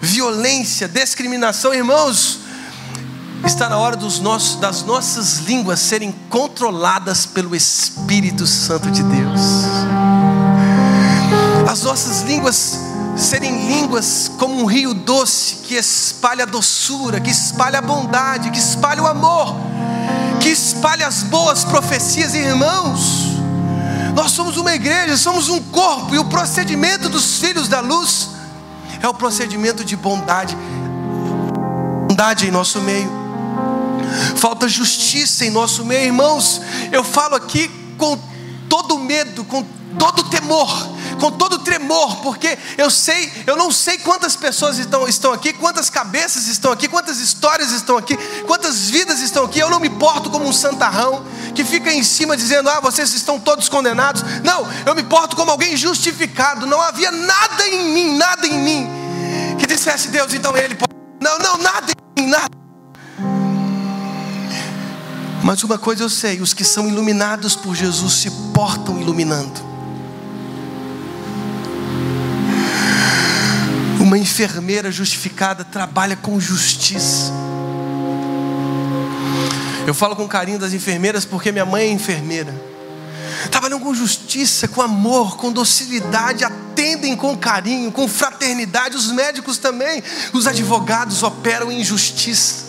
violência, 0.00 0.86
discriminação, 0.86 1.72
irmãos. 1.72 2.43
Está 3.46 3.68
na 3.68 3.76
hora 3.76 3.96
nossos, 4.20 4.56
das 4.56 4.82
nossas 4.82 5.38
línguas 5.38 5.78
serem 5.78 6.14
controladas 6.30 7.26
pelo 7.26 7.54
Espírito 7.54 8.46
Santo 8.46 8.90
de 8.90 9.02
Deus. 9.02 9.40
As 11.70 11.82
nossas 11.82 12.22
línguas 12.22 12.78
serem 13.16 13.66
línguas 13.66 14.30
como 14.38 14.62
um 14.62 14.64
rio 14.64 14.94
doce 14.94 15.56
que 15.64 15.74
espalha 15.74 16.44
a 16.44 16.46
doçura, 16.46 17.20
que 17.20 17.30
espalha 17.30 17.80
a 17.80 17.82
bondade, 17.82 18.50
que 18.50 18.58
espalha 18.58 19.02
o 19.02 19.06
amor, 19.06 19.54
que 20.40 20.48
espalha 20.48 21.06
as 21.06 21.22
boas 21.22 21.64
profecias, 21.64 22.34
irmãos. 22.34 23.24
Nós 24.14 24.30
somos 24.30 24.56
uma 24.56 24.74
igreja, 24.74 25.16
somos 25.16 25.48
um 25.48 25.60
corpo, 25.60 26.14
e 26.14 26.18
o 26.18 26.24
procedimento 26.24 27.08
dos 27.08 27.38
filhos 27.38 27.68
da 27.68 27.80
luz 27.80 28.30
é 29.02 29.08
o 29.08 29.14
procedimento 29.14 29.84
de 29.84 29.96
bondade. 29.96 30.56
Bondade 32.08 32.46
em 32.46 32.50
nosso 32.50 32.80
meio. 32.80 33.23
Falta 34.36 34.68
justiça 34.68 35.44
em 35.44 35.50
nosso 35.50 35.84
meio, 35.84 36.06
irmãos. 36.06 36.60
Eu 36.92 37.04
falo 37.04 37.34
aqui 37.34 37.68
com 37.98 38.18
todo 38.68 38.98
medo, 38.98 39.44
com 39.44 39.64
todo 39.98 40.24
temor 40.24 40.94
com 41.14 41.30
todo 41.30 41.58
tremor, 41.60 42.16
porque 42.16 42.58
eu 42.76 42.90
sei, 42.90 43.32
eu 43.46 43.56
não 43.56 43.70
sei 43.70 43.98
quantas 43.98 44.36
pessoas 44.36 44.78
estão, 44.78 45.08
estão 45.08 45.32
aqui, 45.32 45.52
quantas 45.52 45.88
cabeças 45.88 46.46
estão 46.48 46.72
aqui, 46.72 46.88
quantas 46.88 47.18
histórias 47.18 47.70
estão 47.72 47.96
aqui, 47.96 48.16
quantas 48.46 48.90
vidas 48.90 49.20
estão 49.20 49.44
aqui. 49.44 49.58
Eu 49.58 49.70
não 49.70 49.80
me 49.80 49.88
porto 49.88 50.30
como 50.30 50.46
um 50.46 50.52
santarrão 50.52 51.24
que 51.54 51.64
fica 51.64 51.92
em 51.92 52.02
cima 52.02 52.36
dizendo: 52.36 52.68
Ah, 52.68 52.80
vocês 52.80 53.12
estão 53.14 53.38
todos 53.38 53.68
condenados. 53.68 54.22
Não, 54.42 54.66
eu 54.84 54.94
me 54.94 55.02
porto 55.02 55.36
como 55.36 55.50
alguém 55.50 55.76
justificado. 55.76 56.66
Não 56.66 56.80
havia 56.80 57.10
nada 57.10 57.66
em 57.68 57.92
mim, 57.92 58.16
nada 58.16 58.46
em 58.46 58.58
mim 58.58 58.88
que 59.58 59.66
dissesse 59.66 60.08
Deus, 60.08 60.34
então 60.34 60.56
ele 60.56 60.74
pode. 60.74 60.92
Não, 61.22 61.38
não, 61.38 61.58
nada 61.58 61.86
em 62.18 62.22
mim, 62.22 62.28
nada. 62.28 62.63
Mas 65.44 65.62
uma 65.62 65.76
coisa 65.76 66.02
eu 66.02 66.08
sei: 66.08 66.40
os 66.40 66.54
que 66.54 66.64
são 66.64 66.88
iluminados 66.88 67.54
por 67.54 67.76
Jesus 67.76 68.14
se 68.14 68.30
portam 68.54 68.98
iluminando. 68.98 69.60
Uma 74.00 74.16
enfermeira 74.16 74.90
justificada 74.90 75.62
trabalha 75.62 76.16
com 76.16 76.40
justiça. 76.40 77.30
Eu 79.86 79.92
falo 79.92 80.16
com 80.16 80.26
carinho 80.26 80.58
das 80.58 80.72
enfermeiras 80.72 81.26
porque 81.26 81.52
minha 81.52 81.66
mãe 81.66 81.88
é 81.88 81.92
enfermeira. 81.92 82.54
Trabalham 83.50 83.78
com 83.78 83.92
justiça, 83.94 84.66
com 84.66 84.80
amor, 84.80 85.36
com 85.36 85.52
docilidade, 85.52 86.42
atendem 86.42 87.14
com 87.14 87.36
carinho, 87.36 87.92
com 87.92 88.08
fraternidade. 88.08 88.96
Os 88.96 89.12
médicos 89.12 89.58
também, 89.58 90.02
os 90.32 90.46
advogados 90.46 91.22
operam 91.22 91.70
em 91.70 91.84
justiça, 91.84 92.64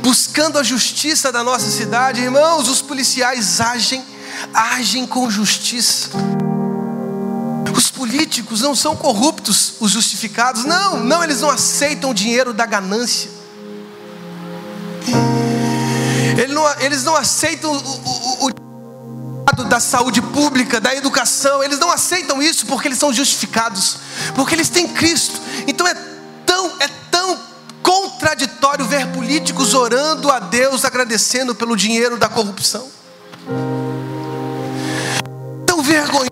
buscando 0.00 0.58
a 0.58 0.62
justiça 0.62 1.30
da 1.32 1.42
nossa 1.42 1.70
cidade. 1.70 2.20
Irmãos, 2.20 2.68
os 2.68 2.82
policiais 2.82 3.60
agem, 3.60 4.04
agem 4.52 5.06
com 5.06 5.30
justiça. 5.30 6.10
Os 7.74 7.90
políticos 7.90 8.60
não 8.60 8.74
são 8.74 8.96
corruptos, 8.96 9.74
os 9.80 9.90
justificados. 9.90 10.64
Não, 10.64 11.02
não, 11.02 11.24
eles 11.24 11.40
não 11.40 11.50
aceitam 11.50 12.10
o 12.10 12.14
dinheiro 12.14 12.52
da 12.52 12.66
ganância. 12.66 13.30
Eles 16.80 17.04
não, 17.04 17.14
aceitam 17.14 17.72
o, 17.72 18.46
o, 18.46 18.46
o 18.46 19.64
da 19.68 19.80
saúde 19.80 20.20
pública, 20.20 20.80
da 20.80 20.94
educação, 20.94 21.62
eles 21.62 21.78
não 21.78 21.90
aceitam 21.90 22.42
isso 22.42 22.66
porque 22.66 22.88
eles 22.88 22.98
são 22.98 23.12
justificados, 23.12 23.98
porque 24.34 24.54
eles 24.54 24.68
têm 24.68 24.88
Cristo. 24.88 25.40
Então 25.66 25.86
é 25.86 25.94
tão, 26.44 26.66
é 26.80 26.88
tão 26.88 27.01
contraditório 27.82 28.84
ver 28.84 29.08
políticos 29.08 29.74
orando 29.74 30.30
a 30.30 30.38
Deus, 30.38 30.84
agradecendo 30.84 31.54
pelo 31.54 31.76
dinheiro 31.76 32.16
da 32.16 32.28
corrupção. 32.28 32.86
Tão 35.66 35.82
vergonhoso 35.82 36.30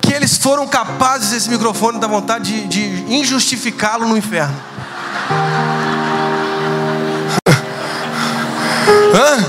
que 0.00 0.12
eles 0.12 0.36
foram 0.36 0.66
capazes, 0.66 1.32
esse 1.32 1.50
microfone 1.50 1.98
dá 1.98 2.06
vontade 2.06 2.66
de, 2.66 3.04
de 3.04 3.14
injustificá-lo 3.14 4.06
no 4.08 4.16
inferno. 4.16 4.54
Hã? 9.14 9.44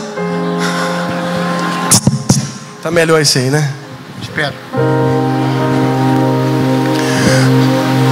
Tá 2.82 2.92
melhor 2.92 3.22
isso 3.22 3.38
aí, 3.38 3.50
né? 3.50 3.74
Espero. 4.22 4.56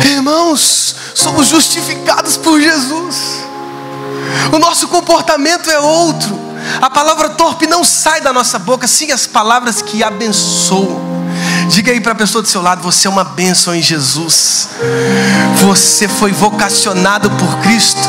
Irmãos, 0.04 0.75
somos 1.36 1.48
justificados 1.48 2.38
por 2.38 2.60
Jesus. 2.62 3.44
O 4.54 4.60
nosso 4.60 4.88
comportamento 4.88 5.70
é 5.70 5.80
outro. 5.80 6.40
A 6.82 6.90
palavra 6.90 7.30
torpe 7.30 7.68
não 7.68 7.84
sai 7.84 8.22
da 8.22 8.32
nossa 8.32 8.58
boca, 8.58 8.88
sim 8.88 9.12
as 9.12 9.28
palavras 9.28 9.82
que 9.82 10.02
abençoam. 10.02 11.04
Diga 11.68 11.92
aí 11.92 12.00
para 12.00 12.14
a 12.14 12.16
pessoa 12.16 12.42
do 12.42 12.48
seu 12.48 12.62
lado: 12.62 12.82
você 12.82 13.08
é 13.08 13.10
uma 13.10 13.24
bênção 13.24 13.76
em 13.76 13.82
Jesus. 13.82 14.70
Você 15.62 16.08
foi 16.08 16.32
vocacionado 16.32 17.30
por 17.32 17.58
Cristo 17.60 18.00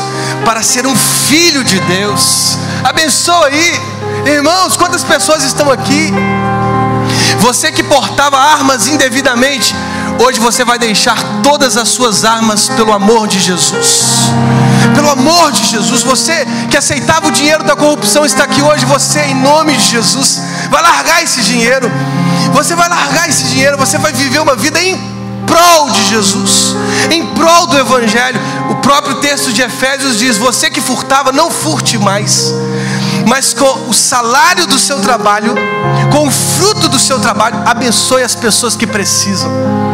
para 0.45 0.63
ser 0.63 0.87
um 0.87 0.95
filho 0.95 1.63
de 1.63 1.79
Deus. 1.81 2.57
Abençoa 2.83 3.47
aí, 3.47 3.73
irmãos. 4.25 4.77
Quantas 4.77 5.03
pessoas 5.03 5.43
estão 5.43 5.69
aqui? 5.69 6.13
Você 7.39 7.71
que 7.71 7.83
portava 7.83 8.37
armas 8.37 8.87
indevidamente, 8.87 9.75
hoje 10.19 10.39
você 10.39 10.63
vai 10.63 10.77
deixar 10.77 11.17
todas 11.43 11.77
as 11.77 11.89
suas 11.89 12.25
armas 12.25 12.69
pelo 12.69 12.91
amor 12.93 13.27
de 13.27 13.39
Jesus. 13.39 14.31
Pelo 14.95 15.09
amor 15.09 15.51
de 15.51 15.63
Jesus, 15.65 16.01
você 16.03 16.45
que 16.69 16.77
aceitava 16.77 17.27
o 17.27 17.31
dinheiro 17.31 17.63
da 17.63 17.75
corrupção 17.75 18.25
está 18.25 18.43
aqui 18.43 18.61
hoje, 18.61 18.85
você 18.85 19.19
em 19.21 19.35
nome 19.35 19.75
de 19.75 19.89
Jesus, 19.89 20.41
vai 20.69 20.81
largar 20.81 21.23
esse 21.23 21.41
dinheiro. 21.41 21.91
Você 22.53 22.75
vai 22.75 22.89
largar 22.89 23.29
esse 23.29 23.43
dinheiro, 23.45 23.77
você 23.77 23.97
vai 23.97 24.11
viver 24.11 24.39
uma 24.39 24.55
vida 24.55 24.81
em 24.81 24.97
prol 25.45 25.89
de 25.91 26.03
Jesus, 26.09 26.75
em 27.11 27.25
prol 27.27 27.67
do 27.67 27.77
Evangelho. 27.77 28.39
O 28.69 28.75
próprio 28.75 29.15
texto 29.15 29.51
de 29.53 29.61
Efésios 29.61 30.17
diz: 30.17 30.37
Você 30.37 30.69
que 30.69 30.81
furtava, 30.81 31.31
não 31.31 31.49
furte 31.49 31.97
mais, 31.97 32.53
mas 33.25 33.53
com 33.53 33.89
o 33.89 33.93
salário 33.93 34.67
do 34.67 34.77
seu 34.77 34.99
trabalho, 34.99 35.55
com 36.11 36.27
o 36.27 36.31
fruto 36.31 36.89
do 36.89 36.99
seu 36.99 37.19
trabalho, 37.19 37.61
abençoe 37.65 38.23
as 38.23 38.35
pessoas 38.35 38.75
que 38.75 38.87
precisam. 38.87 39.86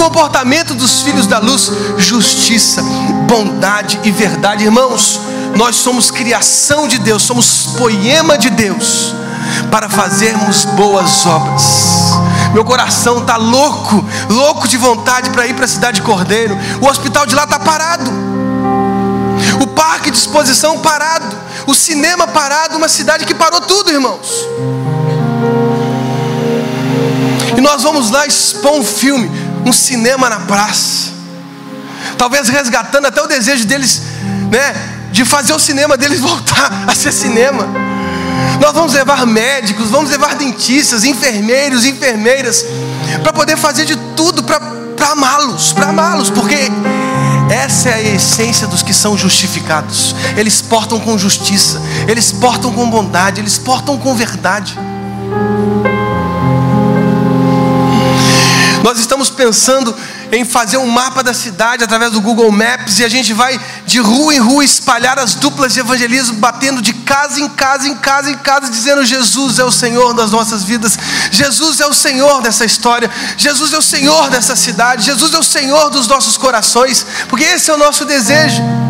Comportamento 0.00 0.74
dos 0.74 1.02
filhos 1.02 1.26
da 1.26 1.38
luz? 1.38 1.70
Justiça, 1.98 2.82
bondade 3.28 4.00
e 4.02 4.10
verdade, 4.10 4.64
irmãos. 4.64 5.20
Nós 5.54 5.76
somos 5.76 6.10
criação 6.10 6.88
de 6.88 6.96
Deus, 6.96 7.22
somos 7.22 7.66
poema 7.76 8.38
de 8.38 8.48
Deus 8.48 9.14
para 9.70 9.90
fazermos 9.90 10.64
boas 10.64 11.26
obras. 11.26 11.62
Meu 12.54 12.64
coração 12.64 13.18
está 13.18 13.36
louco, 13.36 14.02
louco 14.30 14.66
de 14.66 14.78
vontade 14.78 15.28
para 15.28 15.46
ir 15.46 15.54
para 15.54 15.66
a 15.66 15.68
cidade 15.68 16.00
de 16.00 16.02
Cordeiro. 16.06 16.56
O 16.80 16.86
hospital 16.86 17.26
de 17.26 17.34
lá 17.34 17.44
está 17.44 17.58
parado, 17.58 18.10
o 19.60 19.66
parque 19.66 20.10
de 20.10 20.16
exposição 20.16 20.78
parado, 20.78 21.36
o 21.66 21.74
cinema 21.74 22.26
parado, 22.26 22.78
uma 22.78 22.88
cidade 22.88 23.26
que 23.26 23.34
parou 23.34 23.60
tudo, 23.60 23.90
irmãos. 23.90 24.46
E 27.56 27.60
nós 27.60 27.82
vamos 27.82 28.10
lá 28.10 28.26
expor 28.26 28.72
um 28.72 28.82
filme, 28.82 29.30
um 29.64 29.72
cinema 29.72 30.28
na 30.28 30.40
praça. 30.40 31.10
Talvez 32.16 32.48
resgatando 32.48 33.06
até 33.06 33.22
o 33.22 33.26
desejo 33.26 33.66
deles, 33.66 34.02
né, 34.50 34.74
de 35.12 35.24
fazer 35.24 35.52
o 35.52 35.58
cinema 35.58 35.96
deles 35.96 36.20
voltar 36.20 36.84
a 36.86 36.94
ser 36.94 37.12
cinema. 37.12 37.66
Nós 38.60 38.72
vamos 38.72 38.92
levar 38.92 39.26
médicos, 39.26 39.88
vamos 39.88 40.10
levar 40.10 40.34
dentistas, 40.34 41.04
enfermeiros, 41.04 41.84
enfermeiras, 41.84 42.64
para 43.22 43.32
poder 43.32 43.56
fazer 43.56 43.86
de 43.86 43.96
tudo 44.14 44.42
para 44.42 44.60
amá-los, 45.12 45.72
para 45.72 45.88
amá-los, 45.88 46.28
porque 46.28 46.70
essa 47.50 47.88
é 47.88 47.94
a 47.94 48.14
essência 48.14 48.66
dos 48.66 48.82
que 48.82 48.92
são 48.92 49.16
justificados. 49.16 50.14
Eles 50.36 50.60
portam 50.60 51.00
com 51.00 51.18
justiça, 51.18 51.80
eles 52.06 52.30
portam 52.30 52.72
com 52.72 52.88
bondade, 52.88 53.40
eles 53.40 53.58
portam 53.58 53.98
com 53.98 54.14
verdade. 54.14 54.78
Nós 58.82 58.98
estamos 58.98 59.28
pensando 59.28 59.94
em 60.32 60.44
fazer 60.44 60.78
um 60.78 60.86
mapa 60.86 61.22
da 61.22 61.34
cidade 61.34 61.84
através 61.84 62.12
do 62.12 62.20
Google 62.20 62.50
Maps 62.50 62.98
e 62.98 63.04
a 63.04 63.08
gente 63.08 63.32
vai 63.32 63.60
de 63.84 63.98
rua 63.98 64.34
em 64.34 64.38
rua 64.38 64.64
espalhar 64.64 65.18
as 65.18 65.34
duplas 65.34 65.74
de 65.74 65.80
evangelismo, 65.80 66.38
batendo 66.38 66.80
de 66.80 66.92
casa 66.92 67.40
em 67.40 67.48
casa, 67.48 67.88
em 67.88 67.96
casa 67.96 68.30
em 68.30 68.36
casa, 68.36 68.70
dizendo: 68.70 69.04
Jesus 69.04 69.58
é 69.58 69.64
o 69.64 69.70
Senhor 69.70 70.14
das 70.14 70.30
nossas 70.30 70.62
vidas, 70.62 70.98
Jesus 71.30 71.80
é 71.80 71.86
o 71.86 71.94
Senhor 71.94 72.40
dessa 72.40 72.64
história, 72.64 73.10
Jesus 73.36 73.72
é 73.72 73.78
o 73.78 73.82
Senhor 73.82 74.30
dessa 74.30 74.56
cidade, 74.56 75.04
Jesus 75.04 75.34
é 75.34 75.38
o 75.38 75.44
Senhor 75.44 75.90
dos 75.90 76.06
nossos 76.06 76.38
corações, 76.38 77.04
porque 77.28 77.44
esse 77.44 77.70
é 77.70 77.74
o 77.74 77.78
nosso 77.78 78.04
desejo. 78.04 78.89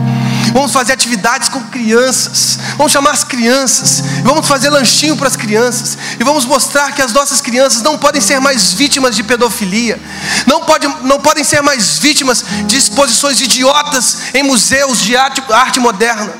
Vamos 0.53 0.72
fazer 0.72 0.92
atividades 0.92 1.48
com 1.48 1.61
crianças. 1.64 2.59
Vamos 2.76 2.92
chamar 2.92 3.12
as 3.12 3.24
crianças. 3.24 4.03
Vamos 4.24 4.46
fazer 4.46 4.68
lanchinho 4.70 5.16
para 5.16 5.28
as 5.28 5.36
crianças. 5.36 5.96
E 6.18 6.24
vamos 6.24 6.44
mostrar 6.44 6.92
que 6.92 7.03
as 7.03 7.12
nossas 7.12 7.40
crianças 7.40 7.82
não 7.82 7.96
podem 7.96 8.20
ser 8.20 8.40
mais 8.40 8.72
vítimas 8.72 9.14
de 9.14 9.22
pedofilia. 9.22 10.01
Não, 10.46 10.64
pode, 10.64 10.86
não 11.03 11.20
podem 11.20 11.44
ser 11.44 11.62
mais 11.62 11.98
vítimas 11.98 12.44
de 12.66 12.76
exposições 12.76 13.40
idiotas 13.40 14.18
em 14.34 14.42
museus 14.42 15.01
de 15.01 15.16
arte, 15.16 15.42
arte 15.53 15.78
moderna. 15.78 16.32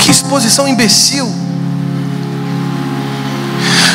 Que 0.00 0.10
exposição 0.10 0.66
imbecil. 0.66 1.30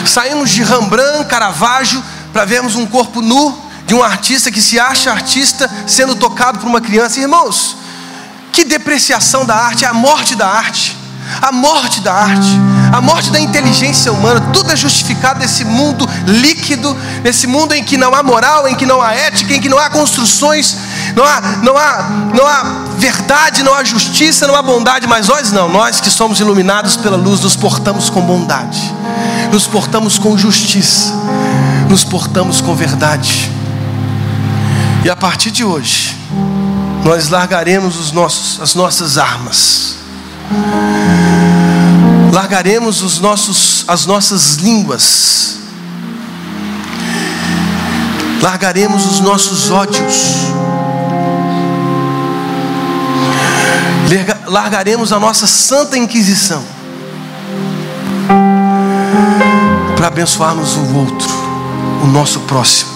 Saímos 0.06 0.52
de 0.52 0.62
Rembrandt, 0.62 1.26
Caravaggio, 1.26 2.04
para 2.32 2.46
vermos 2.46 2.76
um 2.76 2.86
corpo 2.86 3.22
nu 3.22 3.63
de 3.86 3.94
um 3.94 4.04
artista 4.04 4.52
que 4.52 4.62
se 4.62 4.80
acha 4.80 5.12
artista 5.12 5.70
sendo 5.88 6.16
tocado 6.16 6.60
por 6.60 6.68
uma 6.68 6.82
criança. 6.82 7.20
Irmãos, 7.20 7.76
que 8.52 8.64
depreciação 8.64 9.46
da 9.46 9.56
arte, 9.56 9.84
é 9.84 9.88
a 9.88 9.94
morte 9.94 10.36
da 10.36 10.48
arte, 10.48 10.96
a 11.42 11.52
morte 11.52 12.02
da 12.02 12.14
arte, 12.14 12.60
a 12.92 13.02
morte 13.02 13.32
da 13.32 13.40
inteligência 13.40 14.12
humana, 14.12 14.40
tudo 14.54 14.72
é 14.72 14.76
justificado 14.76 15.40
nesse 15.40 15.66
mundo 15.66 16.08
líquido, 16.28 16.96
nesse 17.24 17.48
mundo 17.48 17.74
em 17.74 17.84
que 17.84 17.98
não 17.98 18.14
há 18.14 18.22
moral, 18.22 18.68
em 18.68 18.76
que 18.76 18.86
não 18.86 19.02
há 19.02 19.14
ética, 19.14 19.54
em 19.54 19.60
que 19.60 19.70
não 19.70 19.80
há 19.80 19.90
construções, 19.90 20.78
não 21.16 21.24
há, 21.24 21.42
não 21.64 21.78
há, 21.78 22.10
não 22.36 22.48
há 22.48 22.64
verdade, 22.98 23.64
não 23.64 23.74
há 23.74 23.84
justiça, 23.84 24.46
não 24.46 24.56
há 24.56 24.62
bondade, 24.62 25.08
mas 25.08 25.28
nós 25.28 25.52
não, 25.52 25.68
nós 25.68 26.00
que 26.00 26.10
somos 26.10 26.40
iluminados 26.40 26.96
pela 26.96 27.18
luz, 27.18 27.42
nos 27.42 27.56
portamos 27.56 28.10
com 28.10 28.22
bondade, 28.22 28.94
nos 29.52 29.66
portamos 29.66 30.20
com 30.20 30.38
justiça, 30.38 31.14
nos 31.90 32.04
portamos 32.04 32.62
com 32.62 32.76
verdade. 32.76 33.63
E 35.04 35.10
a 35.10 35.16
partir 35.16 35.52
de 35.52 35.64
hoje, 35.66 36.18
nós 37.04 37.30
largaremos 37.30 37.98
os 37.98 38.12
nossos, 38.12 38.62
as 38.62 38.74
nossas 38.74 39.18
armas, 39.18 39.98
largaremos 42.32 43.02
os 43.02 43.20
nossos, 43.20 43.84
as 43.88 44.06
nossas 44.06 44.56
línguas, 44.56 45.58
largaremos 48.42 49.06
os 49.06 49.20
nossos 49.20 49.70
ódios, 49.70 50.54
largaremos 54.48 55.12
a 55.12 55.20
nossa 55.20 55.48
santa 55.48 55.98
inquisição 55.98 56.64
para 59.98 60.08
abençoarmos 60.08 60.76
o 60.76 60.96
outro 60.96 61.44
o 62.04 62.08
nosso 62.08 62.42
próximo. 62.42 62.93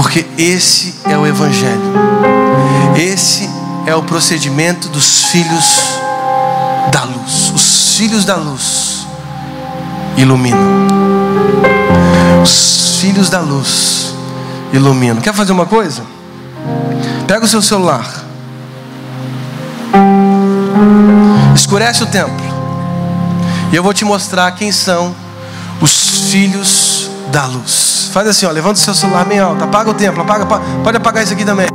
Porque 0.00 0.24
esse 0.38 0.94
é 1.06 1.18
o 1.18 1.26
Evangelho, 1.26 1.82
esse 2.96 3.50
é 3.84 3.96
o 3.96 4.02
procedimento 4.04 4.88
dos 4.90 5.24
filhos 5.24 5.64
da 6.92 7.02
luz. 7.02 7.50
Os 7.52 7.96
filhos 7.96 8.24
da 8.24 8.36
luz 8.36 9.08
iluminam. 10.16 10.60
Os 12.40 13.00
filhos 13.00 13.28
da 13.28 13.40
luz 13.40 14.14
iluminam. 14.72 15.20
Quer 15.20 15.34
fazer 15.34 15.50
uma 15.50 15.66
coisa? 15.66 16.04
Pega 17.26 17.44
o 17.44 17.48
seu 17.48 17.60
celular. 17.60 18.08
Escurece 21.56 22.04
o 22.04 22.06
templo. 22.06 22.46
E 23.72 23.74
eu 23.74 23.82
vou 23.82 23.92
te 23.92 24.04
mostrar 24.04 24.52
quem 24.52 24.70
são 24.70 25.12
os 25.80 26.30
filhos 26.30 27.10
da 27.32 27.46
luz. 27.46 27.87
Faz 28.12 28.28
assim, 28.28 28.46
ó, 28.46 28.50
levanta 28.50 28.74
o 28.74 28.78
seu 28.78 28.94
celular 28.94 29.24
bem 29.24 29.38
alto, 29.38 29.62
apaga 29.62 29.90
o 29.90 29.94
templo, 29.94 30.22
apaga, 30.22 30.44
apaga, 30.44 30.64
pode 30.82 30.96
apagar 30.96 31.22
isso 31.22 31.32
aqui 31.32 31.44
também. 31.44 31.68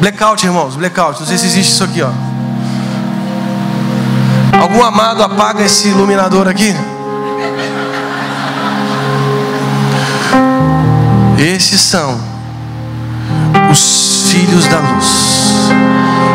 Blackout, 0.00 0.44
irmãos, 0.46 0.76
blackout. 0.76 1.20
Não 1.20 1.26
sei 1.26 1.38
se 1.38 1.46
existe 1.46 1.72
isso 1.72 1.84
aqui, 1.84 2.02
ó. 2.02 2.10
Algum 4.60 4.82
amado 4.82 5.22
apaga 5.22 5.62
esse 5.64 5.88
iluminador 5.88 6.46
aqui? 6.48 6.74
Esses 11.38 11.80
são 11.80 12.20
os 13.70 14.30
filhos 14.30 14.66
da 14.66 14.78
luz. 14.78 15.06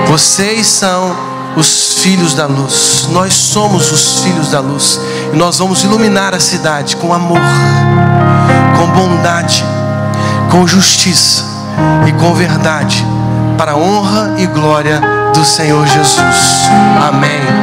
Vocês 0.08 0.68
são 0.68 1.16
os 1.56 2.00
filhos 2.00 2.34
da 2.34 2.46
luz. 2.46 3.08
Nós 3.12 3.34
somos 3.34 3.92
os 3.92 4.20
filhos 4.24 4.50
da 4.50 4.60
luz. 4.60 5.00
E 5.34 5.36
nós 5.36 5.60
vamos 5.60 5.84
iluminar 5.84 6.34
a 6.34 6.40
cidade 6.40 6.96
com 6.96 7.14
amor, 7.14 7.40
bondade, 8.96 9.64
com 10.50 10.66
justiça 10.68 11.44
e 12.08 12.12
com 12.14 12.34
verdade, 12.34 13.06
para 13.58 13.74
a 13.74 13.78
honra 13.78 14.36
e 14.38 14.46
glória 14.48 15.02
do 15.34 15.44
Senhor 15.44 15.86
Jesus. 15.88 16.70
Amém. 17.08 17.63